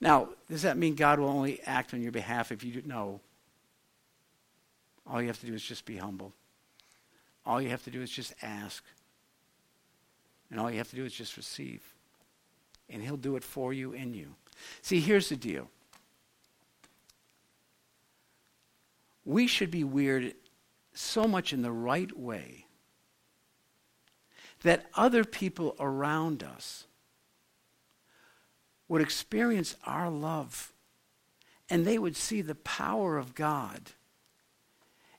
Now, 0.00 0.28
does 0.48 0.62
that 0.62 0.76
mean 0.76 0.94
God 0.94 1.18
will 1.18 1.28
only 1.28 1.60
act 1.64 1.92
on 1.92 2.02
your 2.02 2.12
behalf 2.12 2.52
if 2.52 2.62
you 2.62 2.72
do? 2.72 2.82
No. 2.86 3.20
All 5.06 5.20
you 5.20 5.28
have 5.28 5.40
to 5.40 5.46
do 5.46 5.54
is 5.54 5.62
just 5.62 5.84
be 5.84 5.96
humble. 5.96 6.32
All 7.44 7.60
you 7.60 7.70
have 7.70 7.82
to 7.84 7.90
do 7.90 8.02
is 8.02 8.10
just 8.10 8.34
ask. 8.42 8.84
And 10.50 10.60
all 10.60 10.70
you 10.70 10.78
have 10.78 10.90
to 10.90 10.96
do 10.96 11.04
is 11.04 11.12
just 11.12 11.36
receive 11.36 11.82
and 12.90 13.02
He'll 13.02 13.16
do 13.16 13.36
it 13.36 13.44
for 13.44 13.72
you 13.72 13.92
in 13.92 14.14
you. 14.14 14.34
See, 14.82 15.00
here's 15.00 15.28
the 15.28 15.36
deal. 15.36 15.70
We 19.24 19.46
should 19.46 19.70
be 19.70 19.84
weird 19.84 20.34
so 20.94 21.28
much 21.28 21.52
in 21.52 21.62
the 21.62 21.72
right 21.72 22.16
way 22.18 22.66
that 24.62 24.86
other 24.94 25.24
people 25.24 25.76
around 25.78 26.42
us 26.42 26.86
would 28.88 29.02
experience 29.02 29.76
our 29.84 30.10
love 30.10 30.72
and 31.70 31.86
they 31.86 31.98
would 31.98 32.16
see 32.16 32.40
the 32.40 32.54
power 32.54 33.18
of 33.18 33.34
God 33.34 33.92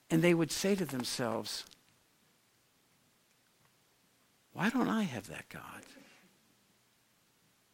and 0.10 0.22
they 0.22 0.34
would 0.34 0.52
say 0.52 0.76
to 0.76 0.86
themselves, 0.86 1.66
Why 4.54 4.70
don't 4.70 4.90
I 4.90 5.04
have 5.04 5.28
that 5.28 5.48
God? 5.50 5.84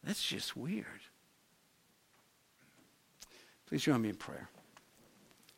That's 0.06 0.22
just 0.22 0.56
weird. 0.56 0.86
Please 3.66 3.82
join 3.82 4.00
me 4.00 4.10
in 4.10 4.14
prayer. 4.14 4.48